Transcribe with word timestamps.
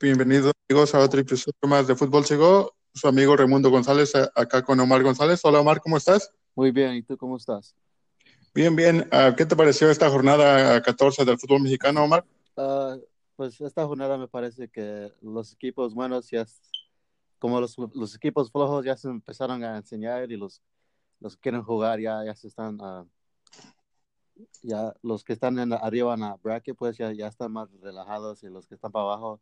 Bienvenidos 0.00 0.52
amigos 0.68 0.92
a 0.92 0.98
otro 0.98 1.20
episodio 1.20 1.54
más 1.68 1.86
de 1.86 1.94
Fútbol 1.94 2.24
Llegó. 2.24 2.74
Su 2.92 3.06
amigo 3.06 3.36
Raimundo 3.36 3.70
González 3.70 4.12
acá 4.34 4.60
con 4.62 4.78
Omar 4.80 5.04
González. 5.04 5.40
Hola 5.44 5.60
Omar, 5.60 5.80
¿cómo 5.80 5.96
estás? 5.96 6.34
Muy 6.56 6.72
bien, 6.72 6.96
¿y 6.96 7.02
tú 7.02 7.16
cómo 7.16 7.36
estás? 7.36 7.76
Bien, 8.52 8.74
bien. 8.74 9.08
Ah, 9.12 9.32
¿Qué 9.36 9.46
te 9.46 9.54
pareció 9.54 9.88
esta 9.90 10.10
jornada 10.10 10.82
14 10.82 11.24
del 11.24 11.38
fútbol 11.38 11.62
mexicano, 11.62 12.02
Omar? 12.02 12.24
Uh, 12.56 13.00
pues 13.36 13.60
esta 13.60 13.86
jornada 13.86 14.18
me 14.18 14.26
parece 14.26 14.68
que 14.68 15.12
los 15.22 15.52
equipos 15.52 15.94
buenos 15.94 16.28
ya, 16.28 16.44
como 17.38 17.60
los, 17.60 17.76
los, 17.94 18.16
equipos 18.16 18.50
flojos 18.50 18.84
ya 18.84 18.96
se 18.96 19.08
empezaron 19.08 19.62
a 19.62 19.76
enseñar 19.76 20.30
y 20.30 20.36
los, 20.36 20.60
los 21.20 21.36
que 21.36 21.42
quieren 21.42 21.62
jugar 21.62 22.00
ya, 22.00 22.24
ya 22.24 22.34
se 22.34 22.48
están, 22.48 22.80
uh, 22.80 23.08
ya 24.60 24.92
los 25.02 25.22
que 25.22 25.34
están 25.34 25.56
en, 25.60 25.72
arriba 25.72 26.14
en 26.14 26.20
la 26.20 26.36
bracket 26.42 26.76
pues 26.76 26.98
ya, 26.98 27.12
ya 27.12 27.28
están 27.28 27.52
más 27.52 27.70
relajados 27.80 28.42
y 28.42 28.48
los 28.48 28.66
que 28.66 28.74
están 28.74 28.90
para 28.90 29.04
abajo 29.04 29.40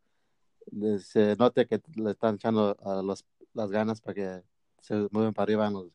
se 1.00 1.36
note 1.36 1.66
que 1.66 1.80
le 1.96 2.10
están 2.10 2.36
echando 2.36 2.76
uh, 2.80 3.02
los, 3.02 3.24
las 3.54 3.70
ganas 3.70 4.00
para 4.00 4.14
que 4.14 4.42
se 4.80 5.08
muevan 5.10 5.34
para 5.34 5.44
arriba 5.44 5.66
en, 5.66 5.72
los, 5.74 5.86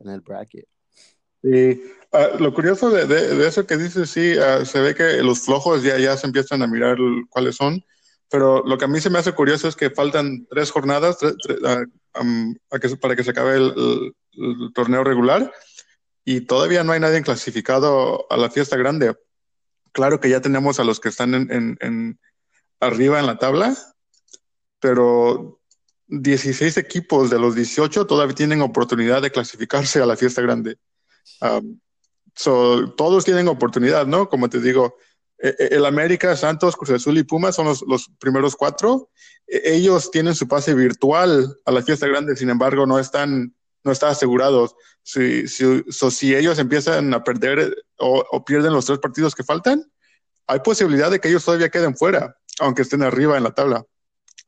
en 0.00 0.10
el 0.10 0.20
bracket. 0.20 0.66
Sí, 1.42 1.82
ah, 2.12 2.30
lo 2.38 2.52
curioso 2.52 2.90
de, 2.90 3.06
de, 3.06 3.46
eso 3.46 3.66
que 3.66 3.76
dices, 3.76 4.10
sí, 4.10 4.34
uh, 4.36 4.64
se 4.64 4.80
ve 4.80 4.94
que 4.94 5.22
los 5.22 5.40
flojos 5.40 5.82
ya, 5.82 5.98
ya 5.98 6.16
se 6.16 6.26
empiezan 6.26 6.62
a 6.62 6.66
mirar 6.66 6.96
cuáles 7.30 7.56
son, 7.56 7.84
pero 8.28 8.62
lo 8.64 8.76
que 8.76 8.84
a 8.86 8.88
mí 8.88 9.00
se 9.00 9.10
me 9.10 9.18
hace 9.18 9.32
curioso 9.32 9.68
es 9.68 9.76
que 9.76 9.90
faltan 9.90 10.46
tres 10.50 10.70
jornadas 10.70 11.18
tres, 11.18 11.34
tres, 11.40 11.58
uh, 11.62 12.20
um, 12.20 12.54
que, 12.80 12.96
para 12.96 13.14
que 13.14 13.24
se 13.24 13.30
acabe 13.30 13.56
el, 13.56 13.72
el, 13.76 14.14
el, 14.32 14.72
torneo 14.74 15.04
regular 15.04 15.52
y 16.24 16.42
todavía 16.42 16.84
no 16.84 16.92
hay 16.92 17.00
nadie 17.00 17.22
clasificado 17.22 18.26
a 18.30 18.36
la 18.36 18.50
fiesta 18.50 18.76
grande. 18.76 19.16
Claro 19.92 20.20
que 20.20 20.28
ya 20.28 20.40
tenemos 20.40 20.78
a 20.78 20.84
los 20.84 21.00
que 21.00 21.08
están 21.08 21.34
en, 21.34 21.50
en, 21.50 21.78
en 21.80 22.20
arriba 22.80 23.18
en 23.18 23.26
la 23.26 23.38
tabla, 23.38 23.76
pero 24.80 25.60
16 26.08 26.76
equipos 26.78 27.30
de 27.30 27.38
los 27.38 27.54
18 27.54 28.06
todavía 28.06 28.34
tienen 28.34 28.62
oportunidad 28.62 29.22
de 29.22 29.30
clasificarse 29.30 30.00
a 30.00 30.06
la 30.06 30.16
fiesta 30.16 30.42
grande. 30.42 30.78
Um, 31.40 31.78
so, 32.34 32.94
todos 32.94 33.24
tienen 33.24 33.48
oportunidad, 33.48 34.06
¿no? 34.06 34.28
Como 34.28 34.48
te 34.48 34.60
digo, 34.60 34.96
e, 35.38 35.54
e, 35.58 35.76
el 35.76 35.86
América, 35.86 36.36
Santos, 36.36 36.76
Cruz 36.76 36.90
Azul 36.90 37.18
y 37.18 37.22
Pumas 37.22 37.54
son 37.54 37.66
los, 37.66 38.10
primeros 38.18 38.56
cuatro. 38.56 39.10
E, 39.46 39.74
ellos 39.76 40.10
tienen 40.10 40.34
su 40.34 40.48
pase 40.48 40.74
virtual 40.74 41.56
a 41.64 41.72
la 41.72 41.82
fiesta 41.82 42.06
grande, 42.06 42.36
sin 42.36 42.50
embargo, 42.50 42.86
no 42.86 42.98
están, 42.98 43.54
no 43.84 43.92
están 43.92 44.10
asegurados. 44.10 44.74
Si, 45.02 45.46
si, 45.46 45.84
so, 45.90 46.10
si 46.10 46.34
ellos 46.34 46.58
empiezan 46.58 47.12
a 47.14 47.22
perder 47.22 47.84
o, 47.98 48.44
pierden 48.44 48.72
los 48.72 48.86
tres 48.86 48.98
partidos 48.98 49.34
que 49.34 49.44
faltan, 49.44 49.84
hay 50.46 50.60
posibilidad 50.60 51.10
de 51.10 51.20
que 51.20 51.28
ellos 51.28 51.44
todavía 51.44 51.68
queden 51.68 51.96
fuera, 51.96 52.36
aunque 52.60 52.82
estén 52.82 53.02
arriba 53.02 53.36
en 53.36 53.44
la 53.44 53.54
tabla. 53.54 53.84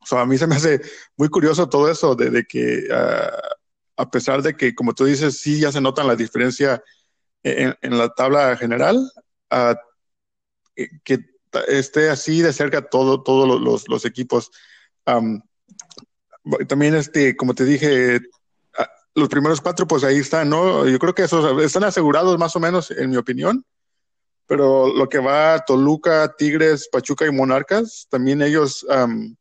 So, 0.03 0.17
a 0.17 0.25
mí 0.25 0.37
se 0.37 0.47
me 0.47 0.55
hace 0.55 0.81
muy 1.15 1.29
curioso 1.29 1.69
todo 1.69 1.89
eso 1.89 2.15
de, 2.15 2.29
de 2.29 2.45
que 2.45 2.87
uh, 2.89 4.01
a 4.01 4.09
pesar 4.09 4.41
de 4.41 4.55
que, 4.55 4.73
como 4.73 4.93
tú 4.93 5.05
dices, 5.05 5.39
sí 5.39 5.59
ya 5.59 5.71
se 5.71 5.81
nota 5.81 6.03
la 6.03 6.15
diferencia 6.15 6.83
en, 7.43 7.75
en 7.81 7.97
la 7.97 8.09
tabla 8.09 8.55
general, 8.57 8.97
uh, 9.51 9.75
que 11.03 11.19
esté 11.67 12.09
así 12.09 12.41
de 12.41 12.53
cerca 12.53 12.81
todos 12.81 13.23
todo 13.23 13.59
los, 13.59 13.87
los, 13.87 14.05
equipos. 14.05 14.51
Um, 15.05 15.41
también, 16.67 16.95
este, 16.95 17.35
como 17.35 17.53
te 17.53 17.65
dije, 17.65 18.21
los 19.13 19.29
primeros 19.29 19.61
cuatro, 19.61 19.87
pues 19.87 20.03
ahí 20.03 20.17
están, 20.17 20.49
¿no? 20.49 20.87
Yo 20.87 20.97
creo 20.97 21.13
que 21.13 21.23
esos 21.23 21.61
están 21.61 21.83
asegurados 21.83 22.37
más 22.37 22.55
o 22.55 22.59
menos, 22.59 22.91
en 22.91 23.09
mi 23.09 23.17
opinión. 23.17 23.65
Pero 24.47 24.93
lo 24.93 25.07
que 25.07 25.19
va 25.19 25.63
Toluca, 25.65 26.35
Tigres, 26.37 26.89
Pachuca 26.91 27.25
y 27.25 27.31
Monarcas, 27.31 28.07
también 28.09 28.41
ellos 28.41 28.83
um, 28.83 29.35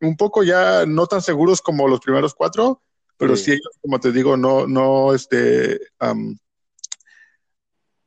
un 0.00 0.16
poco 0.16 0.42
ya 0.42 0.84
no 0.86 1.06
tan 1.06 1.22
seguros 1.22 1.60
como 1.62 1.88
los 1.88 2.00
primeros 2.00 2.34
cuatro, 2.34 2.82
pero 3.16 3.36
sí, 3.36 3.44
sí 3.44 3.50
ellos, 3.52 3.78
como 3.80 3.98
te 3.98 4.12
digo, 4.12 4.36
no, 4.36 4.66
no, 4.66 5.14
este, 5.14 5.80
um, 6.00 6.36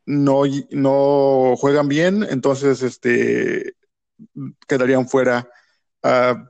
no, 0.05 0.43
no 0.71 1.55
juegan 1.57 1.87
bien, 1.87 2.25
entonces, 2.29 2.81
este, 2.81 3.73
quedarían 4.67 5.07
fuera. 5.07 5.49
Uh, 6.03 6.47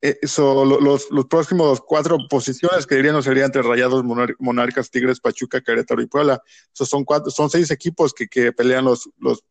eso, 0.00 0.64
los, 0.64 1.10
los, 1.10 1.26
próximos 1.26 1.80
cuatro 1.80 2.18
posiciones 2.28 2.86
que 2.86 2.96
dirían 2.96 3.22
serían 3.22 3.46
entre 3.46 3.62
Rayados, 3.62 4.02
Monar 4.02 4.34
Monarcas, 4.40 4.90
Tigres, 4.90 5.20
Pachuca, 5.20 5.60
Querétaro 5.60 6.02
y 6.02 6.06
Puebla. 6.06 6.42
Esos 6.74 6.88
son 6.88 7.04
cuatro, 7.04 7.30
son 7.30 7.48
seis 7.48 7.70
equipos 7.70 8.12
que, 8.12 8.26
que 8.26 8.52
pelean 8.52 8.84
los, 8.84 9.08
los 9.18 9.44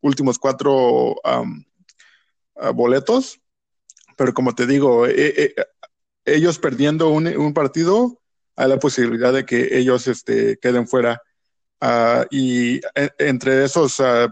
últimos 0.00 0.38
cuatro 0.38 1.16
um, 1.24 1.64
boletos. 2.74 3.41
Pero 4.22 4.34
como 4.34 4.54
te 4.54 4.68
digo, 4.68 5.04
eh, 5.08 5.12
eh, 5.36 5.54
ellos 6.24 6.60
perdiendo 6.60 7.08
un, 7.08 7.26
un, 7.26 7.52
partido, 7.52 8.22
hay 8.54 8.68
la 8.68 8.78
posibilidad 8.78 9.32
de 9.32 9.44
que 9.44 9.76
ellos 9.76 10.06
este, 10.06 10.58
queden 10.58 10.86
fuera. 10.86 11.20
Uh, 11.80 12.24
y 12.30 12.76
eh, 12.94 13.10
entre 13.18 13.64
esos 13.64 13.98
uh, 13.98 14.30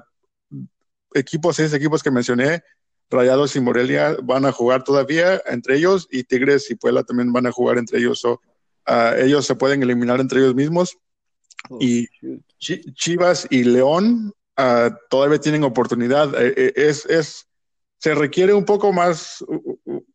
equipos, 1.13 1.57
seis 1.57 1.73
equipos 1.73 2.05
que 2.05 2.13
mencioné, 2.13 2.63
Rayados 3.11 3.57
y 3.57 3.61
Morelia 3.61 4.17
van 4.23 4.45
a 4.45 4.53
jugar 4.53 4.85
todavía 4.85 5.43
entre 5.47 5.79
ellos 5.79 6.07
y 6.09 6.23
Tigres 6.23 6.71
y 6.71 6.77
Puebla 6.77 7.03
también 7.03 7.33
van 7.33 7.49
a 7.49 7.51
jugar 7.51 7.77
entre 7.77 7.99
ellos. 7.99 8.21
So, 8.21 8.41
uh, 8.87 9.17
ellos 9.19 9.45
se 9.45 9.57
pueden 9.57 9.83
eliminar 9.83 10.21
entre 10.21 10.39
ellos 10.39 10.55
mismos. 10.55 10.97
Oh, 11.69 11.79
y 11.81 12.07
Ch 12.61 12.95
Chivas 12.95 13.49
y 13.51 13.65
León 13.65 14.33
todavía 15.09 15.41
tienen 15.41 15.65
oportunidad. 15.65 16.33
Es, 16.41 17.07
es, 17.07 17.50
se 18.01 18.15
requiere 18.15 18.55
un 18.55 18.65
poco 18.65 18.93
más 18.93 19.45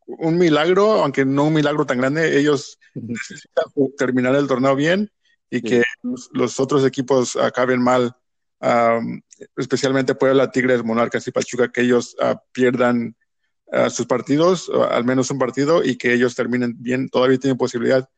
un 0.07 0.38
milagro, 0.38 1.03
aunque 1.03 1.23
no 1.23 1.46
un 1.46 1.53
milagro 1.53 1.85
tan 1.85 2.00
grande, 2.00 2.38
ellos 2.38 2.79
necesitan 2.96 3.66
terminar 3.96 4.35
el 4.35 4.47
torneo 4.47 4.75
bien 4.75 5.12
y 5.51 5.62
que 5.62 5.84
los, 6.01 6.29
los 6.34 6.59
otros 6.59 6.84
equipos 6.84 7.35
acaben 7.35 7.79
mal, 7.79 8.16
um, 8.59 9.22
especialmente 9.56 10.16
Puebla, 10.16 10.51
Tigres, 10.51 10.84
Monarcas 10.84 11.28
y 11.28 11.31
Pachuca, 11.31 11.72
que 11.72 11.81
ellos 11.81 12.16
uh, 12.19 12.35
pierdan 12.51 13.16
uh, 13.68 13.90
sus 13.91 14.07
partidos, 14.07 14.67
uh, 14.67 14.85
al 14.85 15.06
menos 15.06 15.29
un 15.29 15.38
partido, 15.38 15.84
y 15.84 15.96
que 15.96 16.12
ellos 16.12 16.34
terminen 16.34 16.75
bien, 16.79 17.07
todavía 17.09 17.38
tienen 17.38 17.57
posibilidad. 17.57 18.09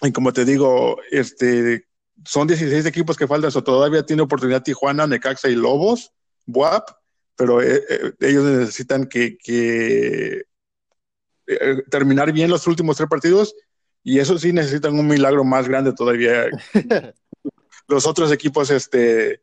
Y 0.00 0.12
como 0.12 0.32
te 0.32 0.46
digo, 0.46 0.96
este, 1.10 1.86
son 2.24 2.48
16 2.48 2.86
equipos 2.86 3.18
que 3.18 3.28
faltan, 3.28 3.50
o 3.54 3.62
todavía 3.62 4.06
tiene 4.06 4.22
oportunidad 4.22 4.62
Tijuana, 4.62 5.06
Necaxa 5.06 5.50
y 5.50 5.54
Lobos, 5.56 6.12
Buap, 6.46 7.01
pero 7.42 7.60
eh, 7.60 7.82
eh, 7.88 8.12
ellos 8.20 8.44
necesitan 8.44 9.06
que, 9.06 9.36
que 9.36 10.44
eh, 11.48 11.82
terminar 11.90 12.32
bien 12.32 12.48
los 12.48 12.68
últimos 12.68 12.96
tres 12.96 13.08
partidos 13.08 13.52
y 14.04 14.20
eso 14.20 14.38
sí 14.38 14.52
necesitan 14.52 14.96
un 14.96 15.08
milagro 15.08 15.42
más 15.42 15.66
grande 15.66 15.92
todavía. 15.92 16.44
los 17.88 18.06
otros 18.06 18.30
equipos, 18.30 18.70
este, 18.70 19.42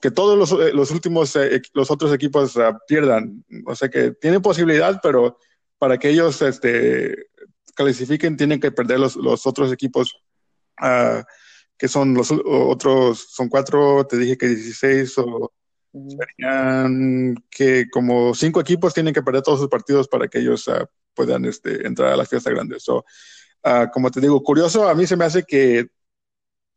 que 0.00 0.12
todos 0.12 0.38
los, 0.38 0.52
eh, 0.52 0.72
los 0.72 0.92
últimos, 0.92 1.34
eh, 1.34 1.60
los 1.74 1.90
otros 1.90 2.14
equipos 2.14 2.54
uh, 2.54 2.78
pierdan. 2.86 3.44
O 3.66 3.74
sea 3.74 3.88
que 3.88 4.12
tienen 4.12 4.40
posibilidad, 4.40 5.00
pero 5.02 5.36
para 5.76 5.98
que 5.98 6.10
ellos 6.10 6.40
este, 6.42 7.30
clasifiquen 7.74 8.36
tienen 8.36 8.60
que 8.60 8.70
perder 8.70 9.00
los, 9.00 9.16
los 9.16 9.44
otros 9.44 9.72
equipos, 9.72 10.22
uh, 10.80 11.24
que 11.76 11.88
son 11.88 12.14
los 12.14 12.30
otros, 12.30 13.26
son 13.32 13.48
cuatro, 13.48 14.06
te 14.06 14.18
dije 14.18 14.38
que 14.38 14.46
16 14.46 15.18
o 15.18 15.52
serían 15.92 17.34
que 17.50 17.88
como 17.90 18.34
cinco 18.34 18.60
equipos 18.60 18.94
tienen 18.94 19.14
que 19.14 19.22
perder 19.22 19.42
todos 19.42 19.60
sus 19.60 19.68
partidos 19.68 20.08
para 20.08 20.28
que 20.28 20.38
ellos 20.38 20.66
uh, 20.68 20.86
puedan 21.14 21.44
este, 21.44 21.86
entrar 21.86 22.12
a 22.12 22.16
la 22.16 22.24
fiesta 22.24 22.50
grande. 22.50 22.78
So, 22.78 23.04
uh, 23.64 23.90
como 23.92 24.10
te 24.10 24.20
digo, 24.20 24.42
curioso, 24.42 24.88
a 24.88 24.94
mí 24.94 25.06
se 25.06 25.16
me 25.16 25.24
hace 25.24 25.42
que 25.44 25.88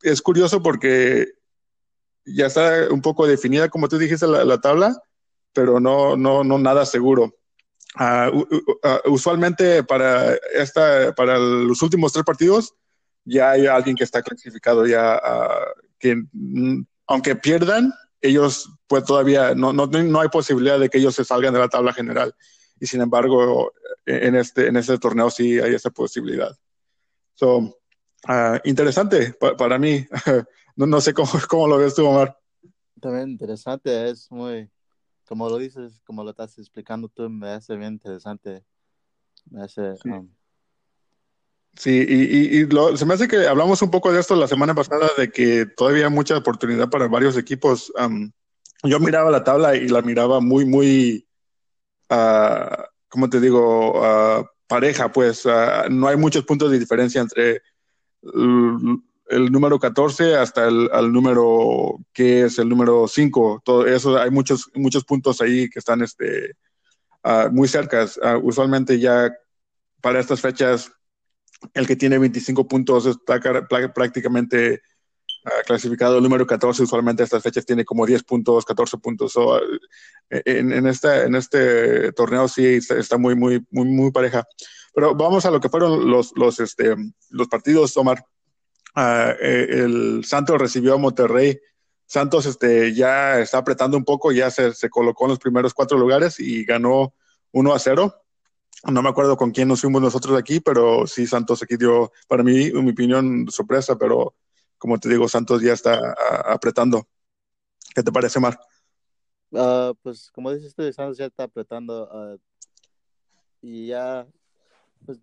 es 0.01 0.21
curioso 0.21 0.61
porque 0.61 1.27
ya 2.25 2.47
está 2.47 2.87
un 2.89 3.01
poco 3.01 3.27
definida, 3.27 3.69
como 3.69 3.87
tú 3.87 3.97
dijiste, 3.97 4.27
la, 4.27 4.43
la 4.43 4.59
tabla, 4.59 4.97
pero 5.53 5.79
no, 5.79 6.17
no, 6.17 6.43
no 6.43 6.57
nada 6.57 6.85
seguro. 6.85 7.35
Uh, 7.99 8.45
usualmente 9.05 9.83
para, 9.83 10.33
esta, 10.55 11.13
para 11.13 11.37
los 11.37 11.79
últimos 11.83 12.11
tres 12.11 12.25
partidos 12.25 12.73
ya 13.23 13.51
hay 13.51 13.67
alguien 13.67 13.95
que 13.95 14.03
está 14.03 14.23
clasificado, 14.23 14.87
ya 14.87 15.21
que 15.99 16.15
mm, 16.31 16.83
aunque 17.07 17.35
pierdan, 17.35 17.93
ellos 18.23 18.69
pues 18.87 19.03
todavía 19.03 19.53
no, 19.53 19.73
no, 19.73 19.85
no 19.85 20.21
hay 20.21 20.29
posibilidad 20.29 20.79
de 20.79 20.89
que 20.89 20.97
ellos 20.97 21.13
se 21.13 21.25
salgan 21.25 21.53
de 21.53 21.59
la 21.59 21.67
tabla 21.67 21.93
general 21.93 22.33
y 22.79 22.87
sin 22.87 23.01
embargo 23.01 23.71
en 24.05 24.35
este, 24.35 24.67
en 24.67 24.77
este 24.77 24.97
torneo 24.97 25.29
sí 25.29 25.59
hay 25.59 25.73
esa 25.73 25.89
posibilidad. 25.89 26.57
So, 27.35 27.57
uh, 27.57 28.59
interesante 28.63 29.33
pa 29.33 29.55
para 29.55 29.77
mí. 29.77 30.05
no, 30.75 30.85
no, 30.85 31.01
sé 31.01 31.13
cómo, 31.13 31.31
cómo, 31.49 31.67
lo 31.67 31.77
ves 31.77 31.95
tú, 31.95 32.05
Omar. 32.05 32.37
También 32.99 33.29
interesante, 33.29 34.09
es 34.09 34.31
muy, 34.31 34.69
como 35.25 35.49
lo 35.49 35.57
dices, 35.57 36.01
como 36.05 36.23
lo 36.23 36.31
estás 36.31 36.57
explicando 36.57 37.09
tú, 37.09 37.29
me 37.29 37.49
hace 37.49 37.75
bien 37.75 37.93
interesante. 37.93 38.63
Me 39.49 39.63
hace... 39.63 39.97
Sí. 39.97 40.09
Um... 40.09 40.29
Sí, 41.75 42.05
y, 42.07 42.57
y, 42.57 42.65
lo, 42.67 42.95
se 42.95 43.05
me 43.05 43.15
hace 43.15 43.27
que 43.27 43.47
hablamos 43.47 43.81
un 43.81 43.89
poco 43.89 44.11
de 44.11 44.19
esto 44.19 44.35
la 44.35 44.47
semana 44.47 44.75
pasada, 44.75 45.09
de 45.17 45.31
que 45.31 45.65
todavía 45.65 46.05
hay 46.05 46.11
mucha 46.11 46.37
oportunidad 46.37 46.89
para 46.89 47.07
varios 47.07 47.35
equipos. 47.35 47.91
Um, 47.99 48.31
yo 48.83 48.99
miraba 48.99 49.31
la 49.31 49.43
tabla 49.43 49.75
y 49.75 49.87
la 49.87 50.01
miraba 50.01 50.39
muy, 50.39 50.65
muy, 50.65 51.27
uh, 52.09 52.83
¿cómo 53.07 53.29
te 53.29 53.39
digo? 53.39 54.47
pareja, 54.67 55.11
pues 55.11 55.45
no 55.89 56.07
hay 56.07 56.17
muchos 56.17 56.45
puntos 56.45 56.71
de 56.71 56.79
diferencia 56.79 57.21
entre 57.21 57.61
el, 58.23 59.51
número 59.51 59.79
14 59.79 60.35
hasta 60.35 60.67
el, 60.67 61.13
número 61.13 61.99
que 62.11 62.45
es 62.45 62.57
el 62.57 62.69
número 62.69 63.07
5. 63.07 63.61
Todo 63.63 63.85
eso, 63.85 64.17
hay 64.17 64.31
muchos, 64.31 64.71
muchos 64.73 65.03
puntos 65.05 65.41
ahí 65.41 65.69
que 65.69 65.77
están 65.77 66.01
este, 66.01 66.55
muy 67.51 67.67
cercas. 67.67 68.19
usualmente 68.41 68.99
ya 68.99 69.31
para 70.01 70.19
estas 70.19 70.41
fechas 70.41 70.91
el 71.73 71.87
que 71.87 71.95
tiene 71.95 72.17
25 72.17 72.67
puntos 72.67 73.05
está 73.05 73.39
prácticamente 73.93 74.81
uh, 75.45 75.65
clasificado. 75.65 76.17
El 76.17 76.23
número 76.23 76.45
14 76.45 76.83
usualmente 76.83 77.23
estas 77.23 77.43
fechas 77.43 77.65
tiene 77.65 77.85
como 77.85 78.05
10 78.05 78.23
puntos, 78.23 78.65
14 78.65 78.97
puntos. 78.97 79.33
So, 79.33 79.59
en, 80.29 80.71
en, 80.71 80.85
este, 80.87 82.11
torneo 82.13 82.47
sí 82.47 82.65
está, 82.65 83.17
muy, 83.17 83.35
muy, 83.35 83.65
muy, 83.71 84.11
pareja. 84.11 84.45
Pero 84.93 85.15
vamos 85.15 85.45
a 85.45 85.51
lo 85.51 85.59
que 85.59 85.69
fueron 85.69 86.09
los, 86.09 86.59
este, 86.59 86.95
partidos, 87.49 87.95
Omar. 87.97 88.25
Uh, 88.95 89.33
el 89.41 90.25
Santos 90.25 90.59
recibió 90.59 90.93
a 90.93 90.97
Monterrey. 90.97 91.59
Santos 92.05 92.45
este, 92.45 92.93
ya 92.93 93.39
está 93.39 93.57
apretando 93.57 93.97
un 93.97 94.05
poco, 94.05 94.31
ya 94.31 94.51
se, 94.51 94.73
se 94.73 94.89
colocó 94.89 95.25
en 95.25 95.29
los 95.29 95.39
primeros 95.39 95.73
cuatro 95.73 95.97
lugares 95.97 96.39
y 96.39 96.63
ganó 96.63 97.15
1 97.53 97.73
a 97.73 97.79
0 97.79 98.22
no 98.91 99.01
me 99.01 99.09
acuerdo 99.09 99.37
con 99.37 99.51
quién 99.51 99.67
nos 99.67 99.81
fuimos 99.81 100.01
nosotros 100.01 100.37
aquí, 100.37 100.59
pero 100.59 101.07
sí, 101.07 101.25
Santos 101.25 101.63
aquí 101.63 101.77
dio, 101.77 102.11
para 102.27 102.43
mí, 102.43 102.65
en 102.65 102.83
mi 102.83 102.91
opinión, 102.91 103.47
sorpresa, 103.49 103.97
pero 103.97 104.35
como 104.77 104.97
te 104.97 105.07
digo, 105.07 105.29
Santos 105.29 105.61
ya 105.61 105.73
está 105.73 106.13
apretando. 106.45 107.07
¿Qué 107.95 108.03
te 108.03 108.11
parece, 108.11 108.39
Mar? 108.39 108.59
Uh, 109.51 109.93
pues 110.01 110.29
como 110.31 110.51
dices 110.51 110.75
tú, 110.75 110.91
Santos 110.91 111.17
ya 111.17 111.27
está 111.27 111.43
apretando 111.43 112.09
uh, 112.11 112.39
y 113.61 113.87
ya, 113.87 114.27
pues 115.05 115.19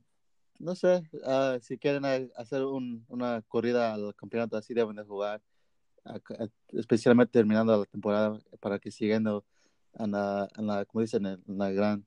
no 0.58 0.74
sé, 0.74 1.02
uh, 1.12 1.58
si 1.60 1.76
quieren 1.76 2.04
hacer 2.36 2.62
un, 2.64 3.04
una 3.08 3.42
corrida 3.48 3.92
al 3.92 4.14
campeonato 4.14 4.56
así 4.56 4.72
deben 4.72 4.96
de 4.96 5.04
jugar, 5.04 5.42
especialmente 6.68 7.32
terminando 7.32 7.76
la 7.76 7.84
temporada 7.84 8.38
para 8.60 8.78
que 8.78 8.90
sigan 8.90 9.26
en 9.98 10.10
la 10.12 10.84
como 10.86 11.02
dicen, 11.02 11.26
en 11.26 11.42
la 11.46 11.70
gran 11.72 12.06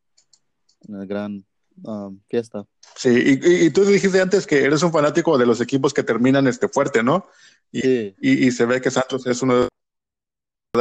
una 0.87 1.05
gran 1.05 1.45
um, 1.83 2.19
fiesta. 2.29 2.65
Sí, 2.95 3.09
y, 3.09 3.65
y, 3.65 3.69
tú 3.71 3.83
dijiste 3.85 4.21
antes 4.21 4.45
que 4.45 4.63
eres 4.63 4.83
un 4.83 4.91
fanático 4.91 5.37
de 5.37 5.45
los 5.45 5.61
equipos 5.61 5.93
que 5.93 6.03
terminan 6.03 6.47
este 6.47 6.67
fuerte, 6.67 7.03
¿no? 7.03 7.27
Y, 7.71 7.81
sí. 7.81 8.15
y, 8.21 8.47
y 8.47 8.51
se 8.51 8.65
ve 8.65 8.81
que 8.81 8.91
Santos 8.91 9.25
es 9.25 9.41
uno 9.41 9.55
de 9.55 9.67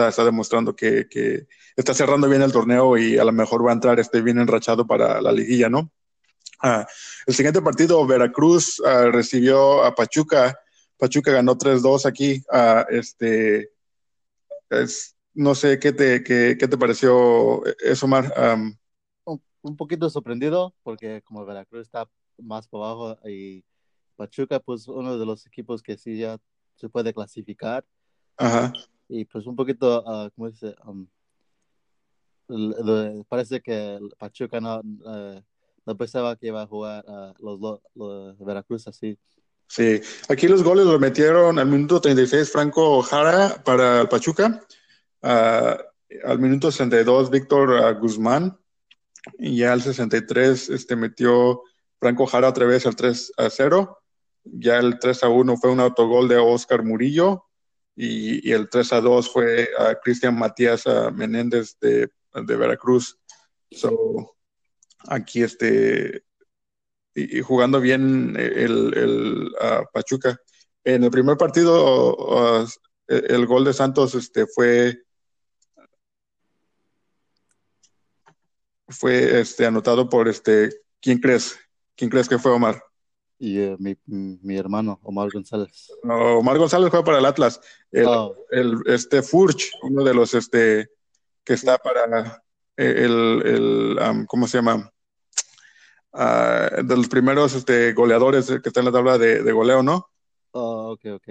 está 0.09 0.25
demostrando 0.25 0.75
que, 0.75 1.07
que, 1.07 1.47
está 1.77 1.93
cerrando 1.93 2.27
bien 2.27 2.41
el 2.41 2.53
torneo 2.53 2.97
y 2.97 3.19
a 3.19 3.25
lo 3.25 3.33
mejor 3.33 3.65
va 3.67 3.71
a 3.71 3.75
entrar 3.75 4.01
este 4.01 4.23
bien 4.23 4.39
enrachado 4.39 4.87
para 4.87 5.21
la 5.21 5.33
liguilla, 5.33 5.69
¿no? 5.69 5.91
Ah, 6.63 6.87
el 7.27 7.35
siguiente 7.35 7.61
partido, 7.61 8.07
Veracruz 8.07 8.81
ah, 8.87 9.11
recibió 9.13 9.85
a 9.85 9.95
Pachuca. 9.95 10.59
Pachuca 10.97 11.33
ganó 11.33 11.59
3-2 11.59 12.07
aquí. 12.07 12.43
Ah, 12.51 12.87
este, 12.89 13.71
es, 14.71 15.15
no 15.35 15.55
sé 15.55 15.79
qué 15.79 15.93
te, 15.93 16.23
qué, 16.23 16.57
qué 16.59 16.69
te 16.69 16.79
pareció 16.79 17.63
eso, 17.85 18.07
Mar. 18.07 18.33
Um, 18.37 18.75
un 19.63 19.77
poquito 19.77 20.11
sorprendido 20.11 20.75
porque 20.83 21.23
como 21.23 21.45
Veracruz 21.47 21.83
está 21.83 22.09
más 22.39 22.67
por 22.69 22.83
abajo 22.83 23.19
y 23.29 23.65
Pachuca 24.17 24.61
pues 24.61 24.89
uno 24.89 25.19
de 25.19 25.27
los 25.27 25.47
equipos 25.47 25.83
que 25.83 25.97
sí 25.97 26.19
ya 26.19 26.39
se 26.77 26.89
puede 26.89 27.15
clasificar. 27.15 27.85
Ajá. 28.37 28.73
Y 29.09 29.25
pues 29.25 29.47
un 29.47 29.57
poquito, 29.57 30.03
uh, 30.03 30.31
¿cómo 30.35 30.51
dice? 30.51 30.75
Um, 30.85 31.07
parece 33.29 33.61
que 33.61 33.99
Pachuca 34.19 34.61
no, 34.61 34.81
uh, 34.81 35.41
no 35.87 35.97
pensaba 35.97 36.37
que 36.37 36.49
iba 36.49 36.63
a 36.63 36.67
jugar 36.67 37.05
uh, 37.07 37.35
los, 37.39 37.81
los, 37.95 38.39
Veracruz 38.39 38.87
así. 38.89 39.19
Sí, 39.69 40.01
aquí 40.29 40.49
los 40.49 40.63
goles 40.63 40.87
los 40.87 41.01
metieron 41.01 41.59
al 41.59 41.67
minuto 41.67 42.01
36 42.01 42.51
Franco 42.51 43.01
Jara 43.03 43.63
para 43.65 44.03
el 44.03 44.09
Pachuca, 44.09 44.61
al 45.23 46.39
minuto 46.39 46.71
62 46.71 47.31
Víctor 47.31 47.99
Guzmán, 47.99 48.59
y 49.39 49.59
ya 49.59 49.73
al 49.73 49.83
63 49.83 50.71
este, 50.71 50.97
metió 50.97 51.63
Franco 51.99 52.27
Jara 52.27 52.49
otra 52.49 52.67
vez 52.67 52.87
al 52.87 52.97
3 52.97 53.33
a 53.37 53.51
0. 53.51 53.99
Ya 54.45 54.79
el 54.79 54.99
3 54.99 55.23
a 55.25 55.29
1 55.29 55.57
fue 55.57 55.71
un 55.71 55.81
autogol 55.81 56.29
de 56.29 56.37
Oscar 56.37 56.83
Murillo 56.83 57.45
y, 57.95 58.51
el 58.51 58.69
3 58.69 58.93
a 58.95 59.01
2 59.01 59.31
fue 59.31 59.69
a 59.79 59.95
Cristian 60.01 60.37
Matías 60.37 60.85
Menéndez 61.15 61.79
de, 61.81 62.11
de, 62.35 62.57
Veracruz. 62.57 63.19
So, 63.71 64.37
aquí 65.07 65.43
este, 65.43 66.25
y, 67.15 67.41
jugando 67.41 67.81
bien 67.81 68.35
el, 68.37 68.95
el 68.97 69.53
Pachuca. 69.93 70.41
En 70.85 71.05
el 71.05 71.11
primer 71.11 71.37
partido, 71.37 72.67
el 73.07 73.47
gol 73.47 73.65
de 73.65 73.73
Santos 73.73 74.17
este, 74.17 74.47
fue 74.47 75.05
fue 78.93 79.41
este, 79.41 79.67
anotado 79.67 80.09
por 80.09 80.29
este, 80.29 80.71
¿quién 81.01 81.19
crees? 81.19 81.59
¿Quién 81.97 82.11
crees 82.11 82.29
que 82.29 82.39
fue 82.39 82.53
Omar? 82.53 82.83
Y 83.39 83.61
uh, 83.61 83.77
mi, 83.79 83.97
mi, 84.07 84.57
hermano, 84.57 85.01
Omar 85.03 85.29
González. 85.33 85.93
No, 86.05 86.39
Omar 86.39 86.59
González 86.59 86.91
juega 86.91 87.05
para 87.05 87.19
el 87.19 87.27
Atlas. 87.27 87.61
El, 87.91 88.07
oh. 88.07 88.37
el, 88.51 88.79
este 88.87 89.23
Furch, 89.23 89.73
uno 89.83 90.05
de 90.05 90.15
los 90.15 90.33
este 90.35 90.91
que 91.45 91.55
está 91.55 91.77
para 91.79 92.41
el, 92.77 93.43
el 93.45 93.99
um, 93.99 94.27
¿cómo 94.27 94.47
se 94.47 94.59
llama? 94.59 94.93
Uh, 96.13 96.85
de 96.85 96.97
los 96.97 97.09
primeros 97.09 97.55
este, 97.55 97.93
goleadores 97.95 98.47
que 98.47 98.69
está 98.69 98.81
en 98.81 98.87
la 98.87 98.93
tabla 98.93 99.19
de, 99.19 99.43
de 99.43 99.53
goleo, 99.53 99.83
¿no? 99.83 100.09
Oh, 100.53 100.93
ok, 100.93 101.07
ok. 101.15 101.29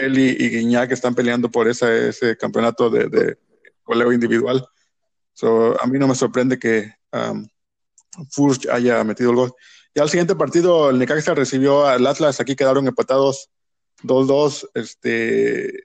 Él 0.00 0.18
y, 0.18 0.36
y 0.38 0.48
Guiñac 0.50 0.90
están 0.90 1.14
peleando 1.14 1.48
por 1.48 1.68
esa, 1.68 1.94
ese 1.94 2.36
campeonato 2.36 2.90
de, 2.90 3.08
de 3.08 3.38
goleo 3.84 4.12
individual. 4.12 4.66
So, 5.32 5.80
a 5.80 5.86
mí 5.86 5.98
no 5.98 6.08
me 6.08 6.14
sorprende 6.14 6.58
que 6.58 6.92
um, 7.12 7.48
Furch 8.30 8.68
haya 8.68 9.02
metido 9.04 9.30
el 9.30 9.36
gol. 9.36 9.52
Y 9.94 10.00
al 10.00 10.08
siguiente 10.08 10.34
partido, 10.34 10.90
el 10.90 10.98
Necaxa 10.98 11.34
recibió 11.34 11.86
al 11.86 12.06
Atlas, 12.06 12.40
aquí 12.40 12.56
quedaron 12.56 12.86
empatados 12.86 13.50
2-2. 14.02 14.68
Este, 14.74 15.84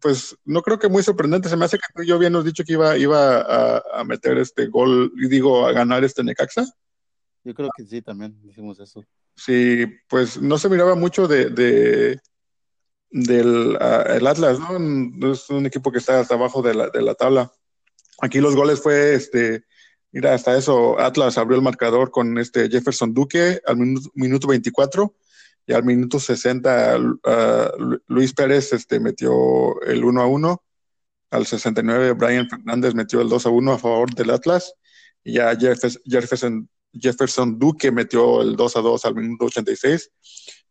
pues 0.00 0.36
no 0.44 0.62
creo 0.62 0.78
que 0.78 0.88
muy 0.88 1.02
sorprendente. 1.02 1.48
Se 1.48 1.56
me 1.56 1.64
hace 1.64 1.78
que 1.78 1.92
tú 1.94 2.02
y 2.02 2.06
yo 2.06 2.16
habíamos 2.16 2.44
dicho 2.44 2.64
que 2.64 2.74
iba, 2.74 2.96
iba 2.96 3.40
a, 3.40 3.82
a, 3.94 4.04
meter 4.04 4.38
este 4.38 4.66
gol, 4.66 5.12
y 5.16 5.28
digo, 5.28 5.66
a 5.66 5.72
ganar 5.72 6.04
este 6.04 6.22
Necaxa. 6.22 6.64
Yo 7.44 7.54
creo 7.54 7.70
que 7.76 7.84
sí, 7.84 8.02
también 8.02 8.38
hicimos 8.44 8.78
eso. 8.80 9.04
Sí, 9.34 9.86
pues 10.08 10.40
no 10.40 10.58
se 10.58 10.68
miraba 10.68 10.94
mucho 10.94 11.26
de, 11.26 11.48
de 11.50 12.20
del 13.10 13.76
uh, 13.80 14.12
el 14.12 14.26
Atlas, 14.26 14.58
¿no? 14.58 15.32
Es 15.32 15.48
un 15.50 15.66
equipo 15.66 15.90
que 15.90 15.98
está 15.98 16.20
hasta 16.20 16.34
abajo 16.34 16.62
de 16.62 16.74
la, 16.74 16.90
de 16.90 17.02
la 17.02 17.14
tabla. 17.14 17.52
Aquí 18.20 18.40
los 18.40 18.54
goles 18.54 18.82
fue, 18.82 19.14
este, 19.14 19.64
mira, 20.12 20.34
hasta 20.34 20.56
eso, 20.56 20.98
Atlas 20.98 21.38
abrió 21.38 21.56
el 21.56 21.64
marcador 21.64 22.10
con 22.10 22.36
este 22.38 22.68
Jefferson 22.68 23.14
Duque 23.14 23.60
al 23.66 23.76
minuto, 23.76 24.10
minuto 24.14 24.48
24 24.48 25.14
y 25.66 25.72
al 25.72 25.84
minuto 25.84 26.18
60 26.18 26.98
uh, 26.98 27.98
Luis 28.08 28.34
Pérez 28.34 28.72
este, 28.72 29.00
metió 29.00 29.80
el 29.82 30.04
1 30.04 30.20
a 30.20 30.26
1. 30.26 30.62
Al 31.30 31.46
69 31.46 32.12
Brian 32.12 32.48
Fernández 32.48 32.94
metió 32.94 33.20
el 33.20 33.28
2 33.28 33.46
a 33.46 33.50
1 33.50 33.72
a 33.72 33.78
favor 33.78 34.12
del 34.14 34.30
Atlas 34.30 34.74
y 35.22 35.34
ya 35.34 35.56
Jefferson, 35.56 36.68
Jefferson 36.92 37.58
Duque 37.58 37.92
metió 37.92 38.42
el 38.42 38.56
2 38.56 38.76
a 38.76 38.80
2 38.80 39.04
al 39.04 39.14
minuto 39.14 39.44
86 39.44 40.10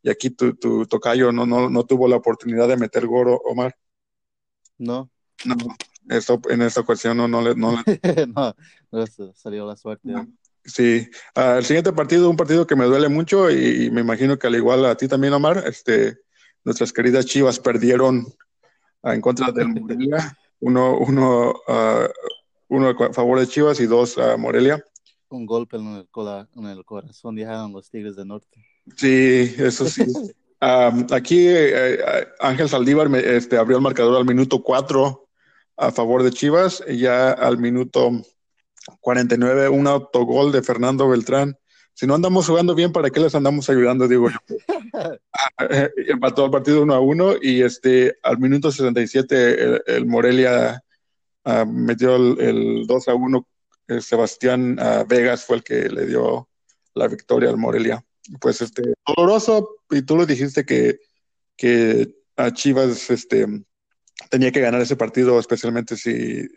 y 0.04 0.10
aquí 0.10 0.32
tu, 0.32 0.56
tu 0.56 0.86
tocayo 0.86 1.32
no, 1.32 1.46
no, 1.46 1.70
no 1.70 1.86
tuvo 1.86 2.08
la 2.08 2.18
oportunidad 2.18 2.68
de 2.68 2.78
meter 2.78 3.08
goro, 3.08 3.40
Omar. 3.46 3.76
No. 4.78 5.10
No, 5.46 5.56
eso, 6.10 6.42
en 6.50 6.62
esta 6.62 6.82
ocasión 6.82 7.18
no, 7.18 7.28
no 7.28 7.42
le... 7.42 7.56
No, 7.56 7.72
no, 8.36 8.56
no 8.92 9.06
salió 9.34 9.66
la 9.66 9.76
suerte. 9.76 10.14
Sí, 10.66 11.10
uh, 11.36 11.58
el 11.58 11.66
siguiente 11.66 11.94
partido, 11.94 12.30
un 12.30 12.38
partido 12.38 12.68
que 12.68 12.76
me 12.76 12.86
duele 12.86 13.10
mucho 13.10 13.50
y, 13.50 13.86
y, 13.86 13.92
me 13.92 14.02
imagino 14.02 14.38
que 14.38 14.48
al 14.48 14.56
igual 14.56 14.86
a 14.86 14.96
ti 14.96 15.08
también, 15.08 15.34
Omar, 15.34 15.64
este, 15.66 16.20
nuestras 16.64 16.92
queridas 16.94 17.26
Chivas 17.26 17.60
perdieron 17.60 18.28
uh, 19.04 19.10
en 19.10 19.22
contra 19.22 19.52
del 19.52 19.70
Morelia, 19.70 20.38
uno, 20.60 20.98
uno, 20.98 21.52
uh, 21.68 22.08
uno 22.68 22.90
a 22.90 23.14
favor 23.14 23.40
de 23.40 23.48
Chivas 23.48 23.80
y 23.80 23.88
dos 23.88 24.18
a 24.18 24.38
Morelia. 24.38 24.84
Un 25.30 25.46
golpe 25.46 25.78
en 25.78 25.88
el, 25.88 26.08
en 26.56 26.66
el 26.66 26.84
corazón 26.84 27.36
dejaron 27.36 27.72
los 27.72 27.90
Tigres 27.90 28.16
del 28.16 28.28
Norte. 28.28 28.66
Sí, 28.96 29.56
eso 29.58 29.88
sí. 29.88 30.04
um, 30.62 31.08
aquí 31.12 31.48
eh, 31.48 32.00
Ángel 32.40 32.68
Saldívar 32.68 33.10
me, 33.10 33.20
este, 33.20 33.58
abrió 33.58 33.78
el 33.78 33.84
marcador 33.84 34.18
al 34.18 34.26
minuto 34.26 34.62
cuatro 34.62 35.29
a 35.80 35.92
favor 35.92 36.24
de 36.24 36.32
Chivas. 36.32 36.84
Y 36.88 37.00
ya 37.00 37.32
al 37.32 37.58
minuto 37.58 38.12
49, 39.02 39.70
un 39.70 39.88
autogol 39.88 40.52
de 40.52 40.62
Fernando 40.62 41.08
Beltrán. 41.08 41.58
Si 41.94 42.08
no 42.08 42.16
andamos 42.16 42.48
jugando 42.48 42.76
bien, 42.76 42.92
¿para 42.92 43.10
qué 43.10 43.20
les 43.20 43.36
andamos 43.36 43.70
ayudando? 43.70 44.08
Digo 44.08 44.30
yo. 44.30 44.38
Empató 46.08 46.46
el 46.46 46.52
partido 46.52 46.84
1 46.84 46.94
a 46.94 47.00
1 47.00 47.34
y 47.42 47.62
este, 47.62 48.18
al 48.24 48.38
minuto 48.38 48.72
67 48.72 49.64
el, 49.64 49.84
el 49.86 50.06
Morelia 50.06 50.82
uh, 51.46 51.66
metió 51.66 52.16
el, 52.16 52.40
el, 52.40 52.88
2 52.88 53.08
a 53.08 53.16
1 53.16 53.48
eh, 53.90 54.02
Sebastián 54.02 54.78
ah, 54.80 55.04
Vegas 55.08 55.44
fue 55.44 55.58
el 55.58 55.64
que 55.64 55.90
le 55.90 56.06
dio 56.06 56.48
la 56.94 57.08
victoria 57.08 57.50
al 57.50 57.58
Morelia. 57.58 58.04
Pues 58.40 58.62
este, 58.62 58.94
doloroso, 59.06 59.78
y 59.90 60.04
tú 60.04 60.16
lo 60.16 60.26
dijiste 60.26 60.64
que, 60.64 61.00
que 61.58 62.16
a 62.38 62.52
Chivas 62.54 63.10
este, 63.10 63.48
tenía 64.30 64.52
que 64.52 64.60
ganar 64.60 64.82
ese 64.82 64.96
partido, 64.96 65.40
especialmente 65.40 65.96
si 65.96 66.48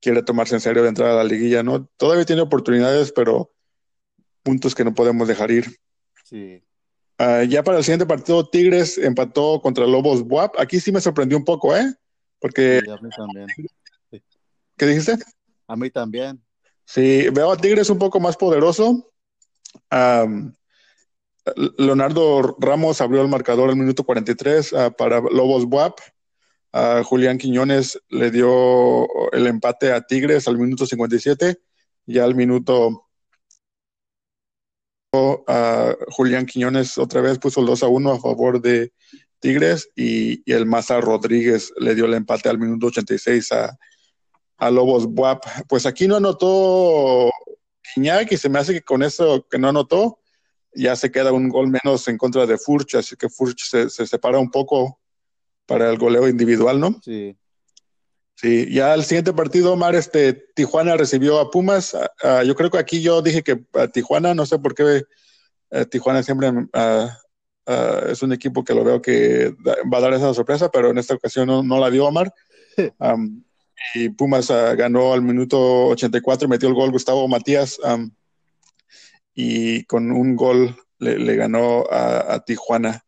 quiere 0.00 0.22
tomarse 0.22 0.54
en 0.54 0.60
serio 0.60 0.82
de 0.82 0.90
entrar 0.90 1.10
a 1.10 1.16
la 1.16 1.24
liguilla, 1.24 1.62
¿no? 1.62 1.86
Todavía 1.96 2.24
tiene 2.24 2.42
oportunidades, 2.42 3.12
pero 3.12 3.52
puntos 4.42 4.74
que 4.74 4.84
no 4.84 4.94
podemos 4.94 5.26
dejar 5.26 5.50
ir. 5.50 5.66
Sí. 6.24 6.62
Ah, 7.18 7.44
ya 7.44 7.62
para 7.62 7.78
el 7.78 7.84
siguiente 7.84 8.06
partido, 8.06 8.48
Tigres 8.48 8.98
empató 8.98 9.60
contra 9.60 9.86
Lobos 9.86 10.22
Buap. 10.22 10.58
Aquí 10.58 10.80
sí 10.80 10.92
me 10.92 11.00
sorprendió 11.00 11.38
un 11.38 11.44
poco, 11.44 11.76
¿eh? 11.76 11.92
Porque. 12.38 12.78
a 12.78 13.02
mí 13.02 13.08
también. 13.16 13.46
¿Qué 14.76 14.86
dijiste? 14.86 15.18
A 15.66 15.76
mí 15.76 15.90
también. 15.90 16.42
Sí, 16.84 17.28
veo 17.32 17.52
a 17.52 17.56
Tigres 17.56 17.88
un 17.88 17.98
poco 17.98 18.20
más 18.20 18.36
poderoso. 18.36 19.10
Leonardo 21.78 22.56
Ramos 22.58 23.00
abrió 23.00 23.22
el 23.22 23.28
marcador 23.28 23.70
al 23.70 23.76
minuto 23.76 24.04
43 24.04 24.72
uh, 24.72 24.78
ah, 24.78 24.90
para 24.90 25.20
Lobos 25.20 25.66
Buap. 25.66 25.98
Uh, 26.74 27.04
Julián 27.04 27.38
Quiñones 27.38 28.00
le 28.08 28.32
dio 28.32 29.06
el 29.30 29.46
empate 29.46 29.92
a 29.92 30.00
Tigres 30.00 30.48
al 30.48 30.58
minuto 30.58 30.86
57 30.86 31.60
y 32.04 32.18
al 32.18 32.34
minuto 32.34 33.06
a 35.46 35.94
Julián 36.08 36.46
Quiñones 36.46 36.98
otra 36.98 37.20
vez 37.20 37.38
puso 37.38 37.60
el 37.60 37.66
2 37.66 37.84
a 37.84 37.86
1 37.86 38.10
a 38.10 38.20
favor 38.20 38.60
de 38.60 38.92
Tigres 39.38 39.88
y, 39.94 40.42
el 40.52 40.66
Maza 40.66 41.00
Rodríguez 41.00 41.72
le 41.78 41.94
dio 41.94 42.06
el 42.06 42.14
empate 42.14 42.48
al 42.48 42.58
minuto 42.58 42.88
86 42.88 43.52
a, 43.52 43.78
a 44.56 44.70
Lobos 44.72 45.06
Buap. 45.06 45.44
Pues 45.68 45.86
aquí 45.86 46.08
no 46.08 46.16
anotó 46.16 47.30
Quiñac 47.94 48.32
y 48.32 48.36
se 48.36 48.48
me 48.48 48.58
hace 48.58 48.72
que 48.72 48.82
con 48.82 49.04
eso 49.04 49.46
que 49.48 49.60
no 49.60 49.68
anotó 49.68 50.18
ya 50.74 50.96
se 50.96 51.12
queda 51.12 51.30
un 51.30 51.48
gol 51.50 51.68
menos 51.68 52.08
en 52.08 52.18
contra 52.18 52.46
de 52.46 52.58
Furch, 52.58 52.96
así 52.96 53.14
que 53.14 53.28
Furch 53.28 53.62
se, 53.64 53.88
separa 53.88 54.40
un 54.40 54.50
poco 54.50 54.98
para 55.66 55.90
el 55.90 55.98
goleo 55.98 56.28
individual, 56.28 56.80
¿no? 56.80 57.00
Sí. 57.02 57.36
Sí, 58.36 58.68
ya 58.72 58.94
el 58.94 59.04
siguiente 59.04 59.32
partido, 59.32 59.72
Omar, 59.72 59.94
este, 59.94 60.32
Tijuana 60.54 60.96
recibió 60.96 61.38
a 61.38 61.50
Pumas. 61.50 61.96
yo 62.44 62.54
creo 62.54 62.70
que 62.70 62.78
aquí 62.78 63.00
yo 63.00 63.22
dije 63.22 63.42
que 63.42 63.64
a 63.74 63.86
Tijuana, 63.86 64.34
no 64.34 64.44
sé 64.44 64.58
por 64.58 64.74
qué 64.74 65.04
eh, 65.70 65.84
Tijuana 65.86 66.22
siempre 66.22 66.50
es 68.08 68.22
un 68.22 68.32
equipo 68.32 68.64
que 68.64 68.74
lo 68.74 68.84
veo 68.84 69.00
que 69.00 69.54
va 69.92 69.98
a 69.98 70.00
dar 70.00 70.14
esa 70.14 70.34
sorpresa, 70.34 70.70
pero 70.70 70.90
en 70.90 70.98
esta 70.98 71.14
ocasión 71.14 71.46
no, 71.46 71.80
la 71.80 71.90
dio 71.90 72.06
Omar. 72.06 72.34
y 73.94 74.08
Pumas 74.10 74.50
ah, 74.50 74.74
ganó 74.74 75.12
al 75.12 75.22
minuto 75.22 75.86
84, 75.86 76.48
metió 76.48 76.68
el 76.68 76.74
gol 76.74 76.90
Gustavo 76.90 77.28
Matías 77.28 77.78
y 79.34 79.84
con 79.84 80.10
un 80.10 80.36
gol 80.36 80.76
le, 80.98 81.36
ganó 81.36 81.84
a, 81.90 82.42
Tijuana. 82.44 83.04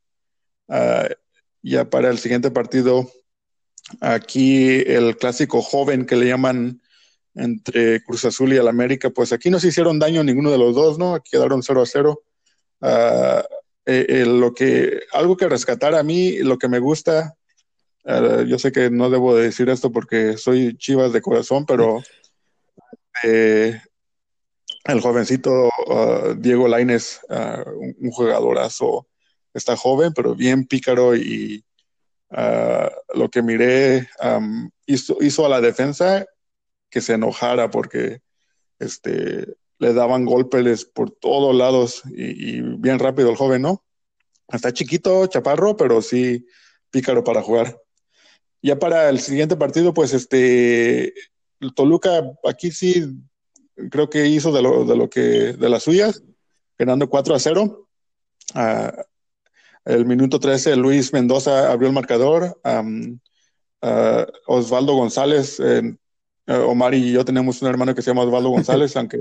Ya 1.69 1.91
para 1.91 2.11
el 2.11 2.19
siguiente 2.19 2.53
partido, 2.53 3.11
aquí 4.01 4.85
el 4.87 5.17
clásico 5.17 5.63
joven 5.63 6.07
que 6.07 6.15
le 6.15 6.29
llaman 6.29 6.81
entre 7.35 8.05
Cruz 8.05 8.25
Azul 8.25 8.53
y 8.53 8.57
el 8.57 8.69
América, 8.69 9.11
pues 9.11 9.33
aquí 9.33 9.51
no 9.51 9.59
se 9.59 9.69
hicieron 9.69 9.99
daño 9.99 10.23
ninguno 10.23 10.53
de 10.53 10.59
los 10.59 10.77
dos, 10.77 10.97
¿no? 10.97 11.17
Aquí 11.17 11.31
quedaron 11.33 11.65
0 11.65 11.83
a 11.83 11.87
0. 11.87 12.23
Ah, 12.83 13.45
eh, 13.85 14.25
lo 14.27 14.55
que, 14.55 15.01
algo 15.13 15.37
que 15.37 15.49
rescatar 15.49 15.97
a 15.97 16.05
mí, 16.05 16.39
lo 16.39 16.57
que 16.57 16.69
me 16.69 16.79
gusta, 16.79 17.37
ah, 18.05 18.45
yo 18.47 18.61
sé 18.61 18.71
que 18.71 18.89
no 18.89 19.11
debo 19.11 19.35
decir 19.35 19.69
esto 19.69 19.91
porque 19.91 20.37
soy 20.39 20.77
chivas 20.79 21.13
de 21.13 21.21
corazón, 21.21 21.67
pero 21.67 22.01
eh, 23.25 23.81
el 24.85 25.01
jovencito 25.01 25.69
uh, 25.89 26.35
Diego 26.37 26.69
Laines, 26.69 27.21
uh, 27.29 27.69
un, 27.71 28.11
jugadorazo, 28.13 29.09
está 29.57 29.77
joven, 29.77 30.13
pero 30.15 30.35
bien 30.35 30.67
pícaro 30.67 31.17
y 31.17 31.65
uh, 32.31 33.19
lo 33.19 33.31
que 33.31 33.43
miré 33.43 34.09
um, 34.23 34.71
hizo, 34.87 35.47
a 35.47 35.49
la 35.49 35.61
defensa 35.61 36.27
que 36.91 37.01
se 37.01 37.15
enojara 37.15 37.71
porque 37.71 38.21
este, 38.79 39.57
le 39.79 39.95
daban 39.95 40.25
golpes 40.25 40.85
por 40.85 41.11
todos 41.11 41.55
lados 41.55 42.03
y, 42.07 42.61
bien 42.61 42.99
rápido 42.99 43.31
el 43.31 43.37
joven, 43.37 43.63
¿no? 43.63 43.85
Está 44.49 44.73
chiquito, 44.73 45.27
chaparro, 45.27 45.77
pero 45.77 46.03
sí 46.03 46.47
pícaro 46.91 47.25
para 47.25 47.43
jugar. 47.43 47.81
Ya 48.63 48.79
para 48.79 49.09
el 49.09 49.21
siguiente 49.21 49.57
partido, 49.57 49.93
pues 49.93 50.13
este, 50.13 51.15
Toluca 51.75 52.23
aquí 52.45 52.71
sí 52.71 53.21
creo 53.91 54.09
que 54.09 54.27
hizo 54.27 54.53
de 54.53 54.63
lo, 54.63 54.85
de 54.85 54.97
lo 54.97 55.11
que, 55.11 55.21
de 55.21 55.69
las 55.69 55.83
suyas, 55.83 56.23
ganando 56.79 57.09
4 57.09 57.35
a 57.35 57.39
0. 57.39 57.89
Uh, 58.55 59.03
el 59.87 60.05
minuto 60.05 60.39
13, 60.39 60.77
Luis 60.77 61.13
Mendoza 61.13 61.71
abrió 61.71 61.89
el 61.89 61.95
marcador. 61.95 62.61
Osvaldo 64.47 64.95
González, 64.95 65.61
Omar 66.47 66.95
y 66.95 67.13
yo 67.13 67.25
tenemos 67.25 67.63
un 67.63 67.69
hermano 67.69 67.95
que 67.95 68.03
se 68.03 68.11
llama 68.11 68.23
Osvaldo 68.23 68.51
González, 68.51 68.97
aunque 68.97 69.19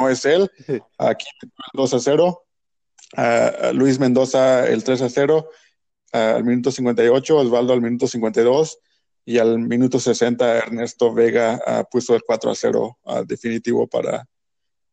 no 0.00 0.08
es 0.08 0.24
él. 0.24 0.50
Aquí 0.98 1.26
2 1.74 1.94
a 1.94 2.00
0. 2.00 2.42
Luis 3.74 3.98
Mendoza 4.00 4.66
el 4.66 4.82
3 4.82 5.02
a 5.02 5.08
0. 5.08 5.48
al 6.12 6.44
minuto 6.44 6.70
58, 6.72 7.36
Osvaldo 7.36 7.72
al 7.72 7.82
minuto 7.82 8.08
52 8.08 8.78
y 9.28 9.36
al 9.36 9.58
minuto 9.58 10.00
60 10.00 10.56
Ernesto 10.56 11.12
Vega 11.12 11.60
uh, 11.66 11.84
puso 11.90 12.14
el 12.14 12.22
4 12.22 12.50
a 12.50 12.54
0 12.54 12.98
uh, 13.02 13.24
definitivo 13.26 13.86
para 13.86 14.26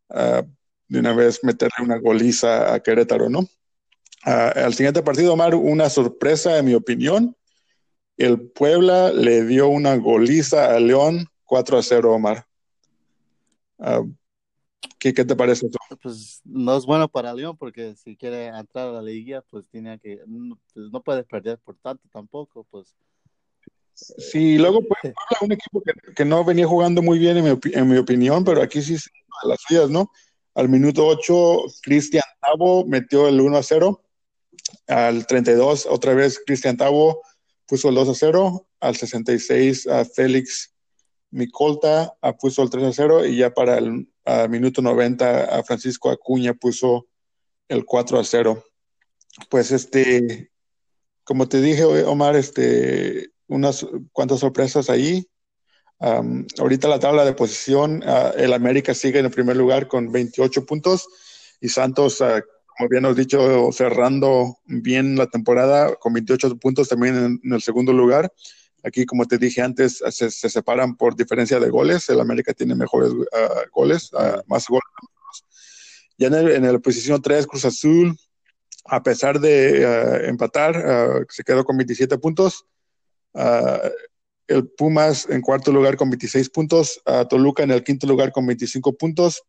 uh, 0.10 0.46
de 0.90 1.00
una 1.00 1.14
vez 1.14 1.42
meterle 1.42 1.76
una 1.82 2.00
goliza 2.00 2.74
a 2.74 2.82
Querétaro, 2.82 3.30
¿no? 3.30 3.48
Al 4.26 4.74
siguiente 4.74 5.04
partido, 5.04 5.34
Omar, 5.34 5.56
una 5.56 5.90
sorpresa 5.90 6.58
en 6.58 6.66
mi 6.66 6.74
opinión. 6.74 7.36
El 8.18 8.50
Puebla 8.50 9.12
le 9.12 9.46
dio 9.46 9.68
una 9.68 9.96
goliza 9.96 10.74
a 10.76 10.80
León 10.80 11.28
4 11.44 11.78
a 11.78 11.84
0, 11.84 12.14
Omar. 12.14 12.48
¿qué, 14.98 15.14
¿qué, 15.14 15.26
te 15.26 15.36
parece 15.36 15.68
esto? 15.68 15.78
Pues 16.02 16.42
no 16.44 16.76
es 16.78 16.86
bueno 16.86 17.08
para 17.08 17.34
León 17.34 17.58
porque 17.58 17.96
si 17.96 18.16
quiere 18.16 18.48
entrar 18.48 18.90
a 18.90 18.94
la 18.94 19.02
liga, 19.02 19.44
pues 19.50 19.68
tiene 19.70 20.00
que, 20.00 20.22
no, 20.26 20.58
pues, 20.74 20.92
no 20.92 21.04
puedes 21.04 21.26
perder 21.26 21.60
por 21.60 21.78
tanto 21.78 22.08
tampoco, 22.12 22.66
pues 22.72 22.96
Sí, 23.96 24.58
luego 24.58 24.82
fue 24.82 25.14
un 25.42 25.54
equipo 25.54 25.82
que, 26.16 26.26
no 26.26 26.44
venía 26.44 26.68
jugando 26.68 27.02
muy 27.02 27.18
bien, 27.18 27.38
en 27.38 27.88
mi, 27.88 27.98
opinión, 27.98 28.44
pero 28.44 28.62
aquí 28.62 28.82
sí 28.82 28.94
de 28.94 29.50
las 29.50 29.62
suyas, 29.66 29.90
¿no? 29.90 30.12
Al 30.54 30.68
minuto 30.68 31.08
8, 31.08 31.64
Cristian 31.82 32.24
Tavo 32.42 32.86
metió 32.86 33.30
el 33.30 33.40
1 33.40 33.58
a 33.58 33.64
0. 33.64 34.02
Al 34.88 35.26
32, 35.28 35.86
otra 35.86 36.14
vez 36.14 36.42
Cristian 36.46 36.78
Tavo 36.78 37.22
puso 37.68 37.90
el 37.90 37.96
2 37.96 38.10
a 38.10 38.16
0. 38.16 38.68
Al 38.80 38.96
66, 38.96 39.88
a 39.88 40.06
Félix 40.06 40.74
Micolta 41.32 42.16
puso 42.40 42.64
el 42.64 42.70
3 42.70 42.86
a 42.86 42.94
0. 42.94 43.26
Y 43.26 43.38
ya 43.38 43.54
para 43.54 43.78
el 43.78 44.08
minuto 44.50 44.82
90, 44.82 45.58
a 45.58 45.64
Francisco 45.64 46.10
Acuña 46.10 46.54
puso 46.54 47.08
el 47.68 47.86
4 47.86 48.20
a 48.20 48.24
0. 48.24 48.64
Pues 49.50 49.72
este, 49.72 50.52
como 51.24 51.48
te 51.48 51.62
dije, 51.62 51.84
Omar, 51.84 52.36
este, 52.36 53.32
unas 53.48 53.86
cuantas 54.12 54.40
sorpresas 54.40 54.90
ahí. 54.90 55.28
ahorita 56.00 56.88
la 56.88 57.00
tabla 57.00 57.26
de 57.26 57.34
posición, 57.34 58.04
ah, 58.06 58.32
el 58.38 58.54
América 58.54 58.94
sigue 58.94 59.20
en 59.20 59.26
el 59.26 59.32
primer 59.32 59.56
lugar 59.56 59.88
con 59.88 60.12
28 60.12 60.66
puntos 60.66 61.08
y 61.62 61.70
Santos, 61.70 62.22
uh, 62.22 62.42
como 62.78 62.90
bien 62.90 63.06
has 63.06 63.16
dicho, 63.16 63.72
cerrando 63.72 64.58
bien 64.66 65.16
la 65.16 65.28
temporada 65.28 65.96
con 65.96 66.14
28 66.14 66.58
puntos 66.58 66.90
también 66.90 67.40
en, 67.44 67.54
el 67.54 67.62
segundo 67.62 67.94
lugar. 67.94 68.32
Aquí, 68.84 69.06
como 69.06 69.26
te 69.26 69.38
dije 69.38 69.62
antes, 69.62 70.04
se, 70.10 70.30
separan 70.30 70.96
por 70.96 71.16
diferencia 71.16 71.60
de 71.60 71.70
goles. 71.70 72.10
El 72.10 72.20
América 72.20 72.54
tiene 72.54 72.76
mejores 72.76 73.12
goles, 73.72 74.12
más 74.48 74.68
goles. 74.68 74.84
Ya 76.18 76.28
en, 76.28 76.72
la 76.72 76.80
posición 76.80 77.22
3, 77.22 77.48
Cruz 77.48 77.66
Azul, 77.66 78.16
a 78.86 79.02
pesar 79.02 79.40
de 79.40 80.28
empatar, 80.28 81.26
se 81.30 81.44
quedó 81.44 81.64
con 81.64 81.78
27 81.78 82.18
puntos. 82.18 82.66
Uh, 83.36 83.90
el 84.48 84.68
Pumas 84.70 85.28
en 85.30 85.42
cuarto 85.42 85.72
lugar 85.72 85.98
con 85.98 86.10
26 86.10 86.50
puntos, 86.50 87.02
uh, 87.06 87.26
Toluca 87.28 87.64
en 87.64 87.72
el 87.72 87.84
quinto 87.84 88.08
lugar 88.08 88.32
con 88.32 88.46
25 88.46 88.96
puntos, 88.96 89.44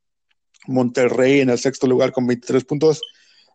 Monterrey 0.66 1.40
en 1.40 1.50
el 1.50 1.58
sexto 1.58 1.86
lugar 1.86 2.12
con 2.12 2.26
23 2.26 2.64
puntos, 2.64 3.00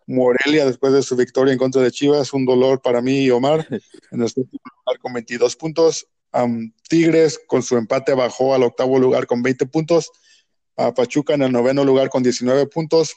Morelia 0.08 0.66
después 0.66 0.94
de 0.94 1.04
su 1.04 1.16
victoria 1.16 1.54
en 1.54 1.60
contra 1.60 1.82
de 1.82 1.92
Chivas, 1.92 2.34
un 2.34 2.46
dolor 2.46 2.82
para 2.82 3.02
mí 3.02 3.22
y 3.22 3.32
Omar, 3.32 3.68
en 4.12 4.22
el 4.22 4.28
séptimo 4.28 4.62
lugar 4.86 5.00
con 5.00 5.14
22 5.14 5.56
puntos, 5.56 6.08
um, 6.34 6.72
Tigres 6.90 7.40
con 7.48 7.64
su 7.64 7.78
empate 7.78 8.14
bajó 8.14 8.54
al 8.54 8.64
octavo 8.64 9.00
lugar 9.00 9.28
con 9.28 9.42
20 9.42 9.66
puntos, 9.68 10.12
uh, 10.78 10.94
Pachuca 10.94 11.34
en 11.34 11.44
el 11.44 11.52
noveno 11.52 11.84
lugar 11.84 12.10
con 12.10 12.24
19 12.24 12.68
puntos, 12.68 13.16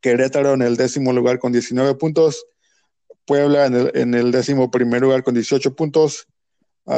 Querétaro 0.00 0.54
en 0.54 0.62
el 0.62 0.76
décimo 0.76 1.12
lugar 1.12 1.38
con 1.38 1.52
19 1.52 1.94
puntos, 1.94 2.46
Puebla 3.24 3.66
en 3.66 3.74
el, 3.74 3.90
en 3.94 4.14
el 4.14 4.30
décimo 4.30 4.70
primer 4.70 5.02
lugar 5.02 5.22
con 5.22 5.34
18 5.34 5.74
puntos, 5.74 6.26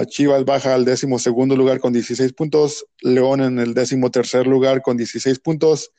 Chivas 0.07 0.45
baja 0.45 0.75
al 0.75 0.85
décimo 0.85 1.19
segundo 1.19 1.57
lugar 1.57 1.81
con 1.81 1.93
16 1.93 2.33
puntos, 2.35 2.87
León 3.01 3.41
en 3.41 3.59
el 3.59 3.75
décimo 3.75 4.11
tercer 4.11 4.47
lugar 4.47 4.83
con 4.83 4.97
16 4.97 5.41
puntos, 5.41 5.91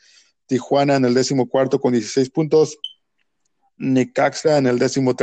Tijuana 0.45 0.95
en 0.95 1.03
el 1.03 1.13
décimo 1.13 1.49
cuarto 1.49 1.81
con 1.81 1.91
16 1.91 2.29
puntos, 2.29 2.77
Necaxa 3.77 4.57
en 4.57 4.67
el 4.67 4.79
décimo, 4.79 5.13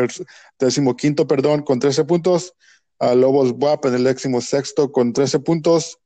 décimo 0.58 0.96
quinto 0.96 1.26
perdón, 1.26 1.62
con 1.62 1.78
13 1.78 2.04
puntos, 2.04 2.54
Lobos 3.00 3.54
WAP 3.56 3.86
en 3.86 3.94
el 3.94 4.04
décimo 4.04 4.42
sexto 4.42 4.92
con 4.92 5.14
13 5.14 5.38
puntos, 5.40 5.98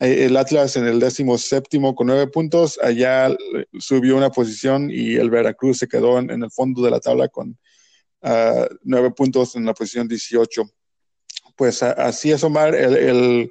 eh, 0.00 0.24
el 0.24 0.36
Atlas 0.36 0.76
en 0.76 0.86
el 0.86 0.98
décimo 0.98 1.38
séptimo 1.38 1.94
con 1.94 2.08
9 2.08 2.26
puntos, 2.28 2.80
allá 2.82 3.28
subió 3.78 4.16
una 4.16 4.30
posición 4.30 4.90
y 4.90 5.14
el 5.14 5.30
Veracruz 5.30 5.78
se 5.78 5.86
quedó 5.86 6.18
en, 6.18 6.30
el 6.30 6.50
fondo 6.50 6.82
de 6.82 6.90
la 6.90 6.98
tabla 6.98 7.28
con 7.28 7.56
uh, 8.22 8.66
9 8.82 9.12
puntos 9.12 9.54
en 9.54 9.66
la 9.66 9.74
posición 9.74 10.08
18 10.08 10.64
pues 11.56 11.82
así 11.82 12.32
es, 12.32 12.42
Omar, 12.44 12.74
el, 12.74 13.50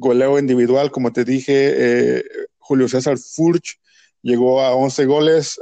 goleo 0.00 0.38
individual, 0.38 0.92
como 0.92 1.12
te 1.12 1.24
dije, 1.24 1.72
eh, 2.18 2.24
Julio 2.58 2.88
César 2.88 3.18
Furch 3.18 3.80
llegó 4.22 4.60
a 4.60 4.72
11 4.74 5.06
goles, 5.06 5.60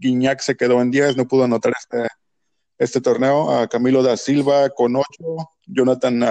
Guiñac 0.00 0.40
se 0.40 0.56
quedó 0.56 0.82
en 0.82 0.90
10, 0.90 1.16
no 1.16 1.28
pudo 1.28 1.44
anotar 1.44 1.74
este, 1.78 2.08
este 2.78 3.00
torneo, 3.00 3.48
a 3.52 3.68
Camilo 3.68 4.02
da 4.02 4.16
Silva 4.16 4.70
con 4.70 4.96
8, 4.96 5.06
Jonathan 5.66 6.24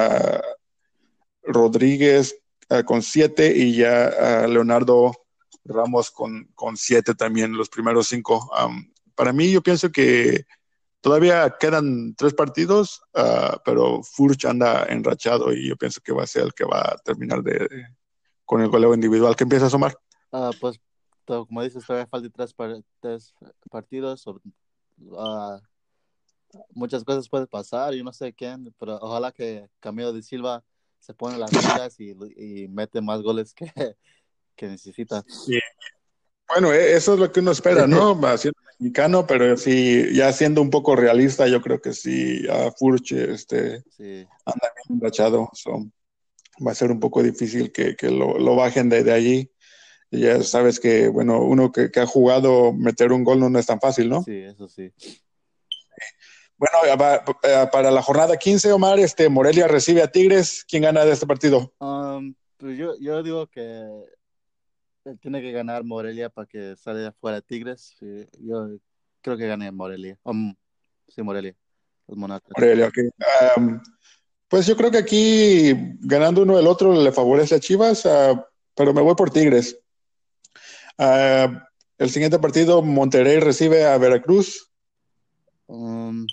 Rodríguez 1.44 2.36
con 2.86 3.02
7 3.02 3.54
y 3.56 3.78
ya 3.78 4.46
Leonardo 4.46 5.14
Ramos 5.64 6.12
con 6.12 6.76
7 6.76 7.16
también, 7.16 7.54
los 7.54 7.70
primeros 7.70 8.10
5. 8.10 8.52
para 9.16 9.32
mí, 9.32 9.50
yo 9.50 9.62
pienso 9.62 9.92
que 9.94 10.46
Todavía 11.02 11.56
quedan 11.60 12.14
tres 12.16 12.34
partidos, 12.34 13.02
ah, 13.14 13.62
pero 13.64 14.04
Furch 14.04 14.46
anda 14.46 14.86
enrachado 14.86 15.54
y 15.54 15.70
yo 15.70 15.78
pienso 15.78 16.02
que 16.02 16.12
va 16.12 16.24
a 16.24 16.28
ser 16.28 16.44
el 16.44 16.54
que 16.54 16.66
va 16.66 16.82
a 16.82 16.98
terminar 16.98 17.42
de, 17.42 17.68
con 18.44 18.62
el 18.62 18.68
goleo 18.68 18.94
individual. 18.94 19.36
¿Qué 19.36 19.44
empieza 19.44 19.68
a 19.68 19.70
sumar? 19.70 19.98
Uh, 20.32 20.52
pues, 20.60 20.80
como 21.26 21.64
dices, 21.64 21.86
todavía 21.86 22.08
faltan 22.08 22.32
tres, 22.32 22.54
tres 23.00 23.34
partidos. 23.70 24.28
Uh, 24.28 25.60
muchas 26.74 27.04
cosas 27.04 27.30
pueden 27.30 27.48
pasar, 27.48 27.94
yo 27.94 28.04
no 28.04 28.12
sé 28.12 28.34
quién, 28.34 28.74
pero 28.80 28.98
ojalá 29.02 29.32
que 29.32 29.70
Camilo 29.80 30.12
de 30.12 30.22
Silva 30.22 30.64
se 31.00 31.14
pone 31.14 31.38
las 31.38 31.50
pilas 31.50 32.00
y, 32.00 32.10
y, 32.36 32.68
mete 32.68 33.02
más 33.02 33.22
goles 33.22 33.54
que, 33.54 33.72
que 34.56 34.68
necesita. 34.68 35.24
Sí. 35.28 35.60
Bueno, 36.48 36.74
e, 36.74 36.94
eso 36.94 37.14
es 37.14 37.20
lo 37.20 37.32
que 37.32 37.40
uno 37.40 37.52
espera, 37.52 37.88
¿no? 37.88 38.16
Siendo 38.38 38.59
mexicano, 38.80 39.28
pero 39.28 39.58
sí, 39.58 40.14
ya 40.14 40.32
siendo 40.32 40.62
un 40.62 40.70
poco 40.70 40.96
realista, 40.96 41.48
yo 41.48 41.62
creo 41.62 41.82
que 41.82 41.94
sí, 41.94 42.48
a 42.50 42.72
Furch 42.72 43.12
este, 43.12 43.84
anda 44.46 44.72
bien 44.76 44.90
embrachado. 44.90 45.52
va 46.66 46.72
a 46.72 46.76
ser 46.76 46.92
un 46.92 47.00
poco 47.00 47.22
difícil 47.22 47.72
que, 47.72 47.96
lo, 48.10 48.56
bajen 48.56 48.90
de, 48.90 49.12
allí. 49.12 49.52
ya 50.12 50.42
sabes 50.44 50.80
que, 50.80 51.10
bueno, 51.10 51.42
uno 51.42 51.72
que, 51.72 51.92
ha 52.00 52.06
jugado 52.06 52.72
meter 52.72 53.12
un 53.12 53.24
gol 53.26 53.40
no, 53.40 53.60
es 53.60 53.66
tan 53.66 53.82
fácil, 53.82 54.10
¿no? 54.10 54.24
Sí, 54.24 54.38
eso 54.38 54.68
sí. 54.70 54.92
Bueno, 56.58 56.78
para 57.72 57.92
la 57.92 58.02
jornada 58.02 58.38
15, 58.38 58.72
Omar, 58.74 59.00
este 59.00 59.30
Morelia 59.30 59.68
recibe 59.68 60.02
a 60.02 60.12
Tigres. 60.12 60.66
¿Quién 60.68 60.84
gana 60.84 61.06
de 61.06 61.14
este 61.14 61.26
partido? 61.26 61.74
Um, 61.80 62.34
pues 62.58 62.78
yo, 62.78 62.96
yo 63.00 63.24
digo 63.24 63.48
que 63.48 63.88
tiene 65.22 65.42
que 65.42 65.52
ganar 65.52 65.84
Morelia 65.84 66.30
para 66.30 66.48
que 66.48 66.76
salga 66.76 67.12
fuera 67.12 67.42
Tigres. 67.42 67.96
yo 68.40 68.78
creo 69.22 69.38
que 69.38 69.48
gane 69.48 69.72
Morelia. 69.72 70.18
Um, 70.24 70.56
sí, 71.08 71.22
Morelia. 71.22 71.56
Los 72.08 72.18
Morelia, 72.18 72.88
ok. 72.88 72.98
Um, 73.58 73.80
pues 74.48 74.66
yo 74.66 74.76
creo 74.76 74.90
que 74.90 74.98
aquí 74.98 75.74
ganando 76.00 76.42
uno 76.42 76.58
el 76.58 76.66
otro 76.66 76.94
le 76.94 77.12
favorece 77.12 77.56
a 77.56 77.60
Chivas, 77.60 78.06
uh, 78.06 78.42
pero 78.76 78.94
me 78.94 79.02
voy 79.02 79.16
por 79.16 79.30
Tigres. 79.30 79.78
Uh, 80.98 81.56
el 81.98 82.10
siguiente 82.10 82.40
partido, 82.40 82.82
Monterrey 82.82 83.40
recibe 83.40 83.86
a 83.86 83.98
Veracruz. 83.98 84.72
Um, 85.68 86.26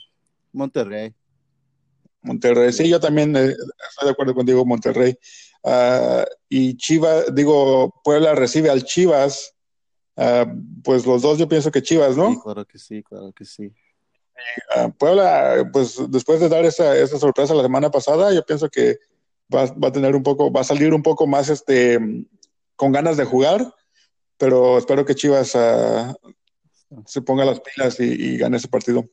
Monterrey. 0.53 1.15
Monterrey, 2.23 2.73
sí, 2.73 2.89
yo 2.89 2.99
también 2.99 3.37
eh, 3.37 3.55
estoy 3.91 4.07
de 4.07 4.11
acuerdo 4.11 4.35
contigo, 4.35 4.65
Monterrey. 4.65 5.19
Ah, 5.69 6.25
y 6.49 6.77
Chivas, 6.77 7.35
digo, 7.35 7.93
Puebla 8.05 8.37
recibe 8.37 8.71
al 8.71 8.85
Chivas, 8.85 9.53
uh, 10.15 10.47
pues 10.85 11.05
los 11.05 11.23
dos 11.23 11.39
yo 11.39 11.49
pienso 11.49 11.73
que 11.73 11.83
Chivas, 11.83 12.17
¿no? 12.17 12.35
Sí, 12.35 12.41
claro 12.41 12.65
que 12.65 12.79
sí, 12.79 13.03
claro 13.03 13.33
que 13.33 13.45
sí. 13.45 13.75
Uh, 14.77 14.93
Puebla, 14.93 15.69
pues 15.73 16.01
después 16.09 16.39
de 16.39 16.49
dar 16.49 16.65
esa, 16.65 16.97
esa, 16.97 17.19
sorpresa 17.19 17.53
la 17.53 17.65
semana 17.65 17.91
pasada, 17.91 18.33
yo 18.33 18.47
pienso 18.47 18.69
que 18.69 19.01
va, 19.53 19.65
va, 19.73 19.89
a 19.89 19.93
tener 19.93 20.15
un 20.15 20.23
poco, 20.23 20.53
va 20.53 20.61
a 20.61 20.65
salir 20.65 20.95
un 20.95 21.03
poco 21.03 21.27
más 21.27 21.49
este 21.49 21.99
con 22.77 22.93
ganas 22.93 23.17
de 23.17 23.25
jugar, 23.25 23.75
pero 24.39 24.79
espero 24.79 25.05
que 25.05 25.17
Chivas 25.17 25.57
se 27.07 27.23
ponga 27.23 27.45
las 27.45 27.59
pilas 27.59 27.99
y, 27.99 28.05
y, 28.05 28.39
gane 28.39 28.59
ese 28.59 28.69
partido. 28.69 29.05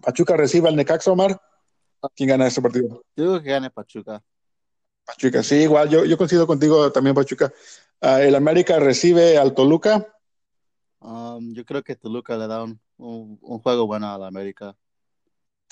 Pachuca 0.00 0.36
recibe 0.36 0.68
al 0.68 0.76
Necaxa, 0.76 1.10
Omar. 1.10 1.40
¿Quién 2.14 2.28
gana 2.28 2.46
ese 2.46 2.62
partido? 2.62 3.02
Yo 3.16 3.24
digo 3.24 3.42
que 3.42 3.50
gane 3.50 3.70
Pachuca. 3.70 4.22
Pachuca, 5.10 5.42
sí, 5.42 5.56
igual, 5.56 5.88
yo, 5.88 6.04
yo 6.04 6.16
coincido 6.16 6.46
contigo 6.46 6.92
también, 6.92 7.16
Pachuca. 7.16 7.52
Ah, 8.00 8.22
¿El 8.22 8.36
América 8.36 8.78
recibe 8.78 9.38
al 9.38 9.54
Toluca? 9.54 10.06
Um, 11.00 11.52
yo 11.52 11.64
creo 11.64 11.82
que 11.82 11.96
Toluca 11.96 12.36
le 12.36 12.46
da 12.46 12.62
un, 12.62 12.80
un, 12.96 13.58
juego 13.58 13.88
bueno 13.88 14.08
al 14.08 14.22
América. 14.22 14.76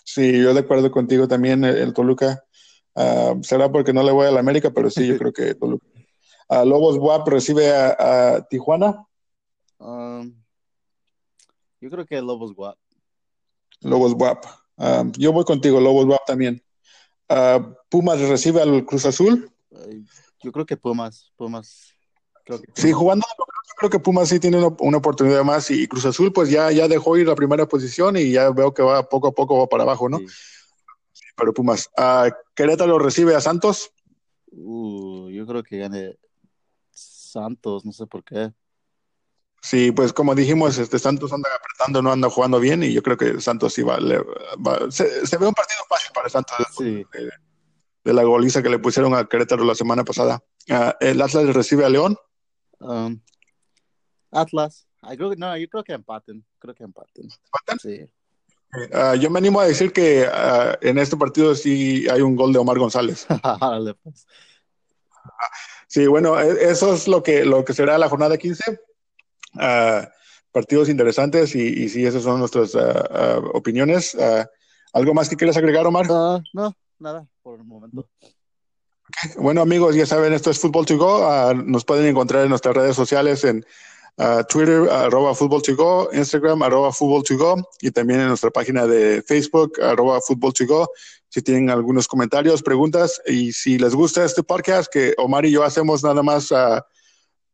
Sí, 0.04 0.42
yo 0.42 0.52
de 0.52 0.60
acuerdo 0.60 0.90
contigo 0.90 1.28
también, 1.28 1.62
el, 1.62 1.94
Toluca. 1.94 2.44
Ah, 2.96 3.34
será 3.42 3.70
porque 3.70 3.92
no 3.92 4.02
le 4.02 4.10
voy 4.10 4.26
al 4.26 4.38
América, 4.38 4.70
pero 4.70 4.90
sí, 4.90 5.06
yo 5.06 5.16
creo 5.16 5.32
que 5.32 5.54
Toluca. 5.54 5.86
Uh, 6.48 6.64
Lobos 6.64 6.98
WAP 6.98 7.28
recibe 7.28 7.70
a, 7.70 8.44
Tijuana. 8.50 9.06
Um, 9.78 10.34
yo 11.80 11.90
creo 11.90 12.04
que 12.04 12.20
Lobos 12.20 12.52
WAP. 12.56 12.76
Lobos 13.82 14.14
WAP. 14.14 14.44
yo 15.16 15.32
voy 15.32 15.44
contigo, 15.44 15.80
Lobos 15.80 16.06
WAP 16.06 16.26
también. 16.26 16.60
Uh, 17.28 17.74
Pumas 17.88 18.20
recibe 18.20 18.62
al 18.62 18.84
Cruz 18.84 19.04
Azul. 19.06 19.50
Yo 20.42 20.52
creo 20.52 20.66
que 20.66 20.76
Pumas, 20.76 21.32
Pumas. 21.36 21.94
Sí, 22.74 22.92
jugando, 22.92 23.26
creo 23.76 23.90
que 23.90 23.98
Pumas 23.98 24.30
sí 24.30 24.40
tiene 24.40 24.56
una, 24.56 24.96
oportunidad 24.96 25.44
más 25.44 25.70
y 25.70 25.86
Cruz 25.86 26.06
Azul 26.06 26.32
pues 26.32 26.48
ya, 26.48 26.72
ya 26.72 26.88
dejó 26.88 27.18
ir 27.18 27.26
la 27.26 27.34
primera 27.34 27.66
posición 27.66 28.16
y 28.16 28.32
ya 28.32 28.50
veo 28.50 28.72
que 28.72 28.82
va 28.82 29.06
poco 29.06 29.28
a 29.28 29.32
poco 29.32 29.58
va 29.58 29.66
para 29.66 29.82
abajo, 29.82 30.08
¿no? 30.08 30.18
Pero 31.36 31.52
Pumas. 31.52 31.90
Uh, 31.98 32.30
Querétaro 32.54 32.98
recibe 32.98 33.34
a 33.34 33.40
Santos. 33.40 33.92
Uh, 34.50 35.28
yo 35.28 35.46
creo 35.46 35.62
que 35.62 35.78
gane 35.78 36.16
Santos, 36.90 37.84
no 37.84 37.92
sé 37.92 38.06
por 38.06 38.24
qué. 38.24 38.52
Sí, 39.60 39.90
pues 39.92 40.12
como 40.12 40.34
dijimos, 40.34 40.78
este 40.78 40.98
Santos 40.98 41.32
anda 41.32 41.48
apretando, 41.54 42.00
no 42.00 42.12
anda 42.12 42.30
jugando 42.30 42.60
bien 42.60 42.82
y 42.82 42.92
yo 42.92 43.02
creo 43.02 43.16
que 43.16 43.40
Santos 43.40 43.74
sí 43.74 43.82
va, 43.82 43.98
se, 44.90 45.04
ve 45.36 45.46
un 45.46 45.54
partido 45.54 45.80
fácil 45.88 46.10
para 46.14 46.28
Santos 46.28 46.56
de, 46.78 47.06
la 48.04 48.22
goliza 48.22 48.62
que 48.62 48.70
le 48.70 48.78
pusieron 48.78 49.14
a 49.14 49.28
Querétaro 49.28 49.64
la 49.64 49.74
semana 49.74 50.04
pasada. 50.04 50.42
Uh, 50.70 50.92
¿El 51.00 51.20
Atlas 51.20 51.54
recibe 51.54 51.84
a 51.84 51.88
León? 51.88 52.16
Um, 52.78 53.20
Atlas. 54.30 54.86
creo, 55.16 55.34
no, 55.36 55.56
yo 55.56 55.68
creo 55.68 55.84
que 55.84 55.92
empaten. 55.92 56.44
Creo 56.58 56.74
que 56.74 56.84
empaten. 56.84 57.24
¿Empaten? 57.24 57.78
Sí. 57.78 58.10
Uh, 58.94 59.14
yo 59.16 59.28
me 59.28 59.38
animo 59.38 59.60
a 59.60 59.66
decir 59.66 59.92
que 59.92 60.26
uh, 60.26 60.76
en 60.80 60.98
este 60.98 61.16
partido 61.16 61.54
sí 61.54 62.06
hay 62.08 62.22
un 62.22 62.36
gol 62.36 62.52
de 62.52 62.60
Omar 62.60 62.78
González. 62.78 63.26
pues. 64.02 64.26
Sí, 65.86 66.06
bueno, 66.06 66.40
e, 66.40 66.70
eso 66.70 66.94
es 66.94 67.08
lo 67.08 67.22
que, 67.22 67.44
lo 67.44 67.64
que 67.64 67.74
será 67.74 67.98
la 67.98 68.08
jornada 68.08 68.38
15 68.38 68.87
partidos 70.52 70.88
interesantes 70.88 71.54
y, 71.54 71.62
y, 71.62 71.88
sí, 71.88 72.04
esas 72.04 72.22
son 72.22 72.38
nuestras 72.38 72.72
opiniones. 73.54 74.16
¿Algo 74.92 75.14
más 75.14 75.28
que 75.28 75.36
quieras 75.36 75.56
agregar, 75.56 75.86
Omar? 75.86 76.06
no, 76.08 76.74
nada, 76.98 77.26
por 77.42 77.58
el 77.58 77.64
momento. 77.64 78.08
Bueno, 79.38 79.62
amigos, 79.62 79.94
ya 79.94 80.06
saben, 80.06 80.32
esto 80.32 80.50
es 80.50 80.58
Football 80.58 80.86
to 80.86 80.98
Go. 80.98 81.54
nos 81.54 81.84
pueden 81.84 82.06
encontrar 82.06 82.44
en 82.44 82.50
nuestras 82.50 82.74
redes 82.74 82.96
sociales 82.96 83.44
en 83.44 83.64
Twitter, 84.48 84.88
arroba 84.90 85.34
Football 85.34 85.62
to 85.62 85.76
Go, 85.76 86.10
Instagram, 86.12 86.62
arroba 86.62 86.92
Football 86.92 87.22
to 87.22 87.36
Go, 87.36 87.68
y 87.80 87.90
también 87.90 88.20
en 88.20 88.28
nuestra 88.28 88.50
página 88.50 88.86
de 88.86 89.22
Facebook, 89.22 89.80
arroba 89.80 90.20
Football 90.20 90.52
to 90.52 90.66
Go. 90.66 90.90
Si 91.28 91.42
tienen 91.42 91.70
algunos 91.70 92.08
comentarios, 92.08 92.62
preguntas, 92.62 93.20
y 93.26 93.52
si 93.52 93.78
les 93.78 93.94
gusta 93.94 94.24
este 94.24 94.42
podcast 94.42 94.92
que 94.92 95.14
Omar 95.18 95.46
y 95.46 95.52
yo 95.52 95.62
hacemos 95.62 96.02
nada 96.02 96.22
más 96.22 96.52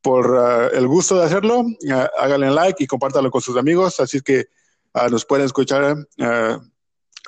por 0.05 0.37
ah, 0.37 0.69
el 0.73 0.87
gusto 0.87 1.17
de 1.17 1.25
hacerlo, 1.25 1.61
uh, 1.61 2.07
háganle 2.19 2.51
like 2.51 2.85
y 2.85 2.87
compártanlo 2.87 3.31
con 3.31 3.41
sus 3.41 3.57
amigos. 3.57 3.99
Así 4.01 4.21
que 4.21 4.49
ah, 4.93 5.09
nos 5.09 5.25
pueden 5.25 5.47
escuchar 5.47 5.97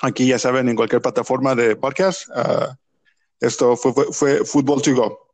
aquí, 0.03 0.27
ya 0.27 0.37
saben, 0.37 0.69
en 0.69 0.75
cualquier 0.75 1.01
plataforma 1.01 1.55
de 1.55 1.75
podcast. 1.75 2.29
esto 3.39 3.75
fue, 3.75 3.93
fue, 3.93 4.13
fue 4.13 4.45
Football 4.45 4.81
to 4.83 4.95
Go. 4.95 5.27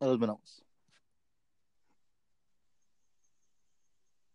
Nos 0.00 0.18
vemos. 0.18 0.65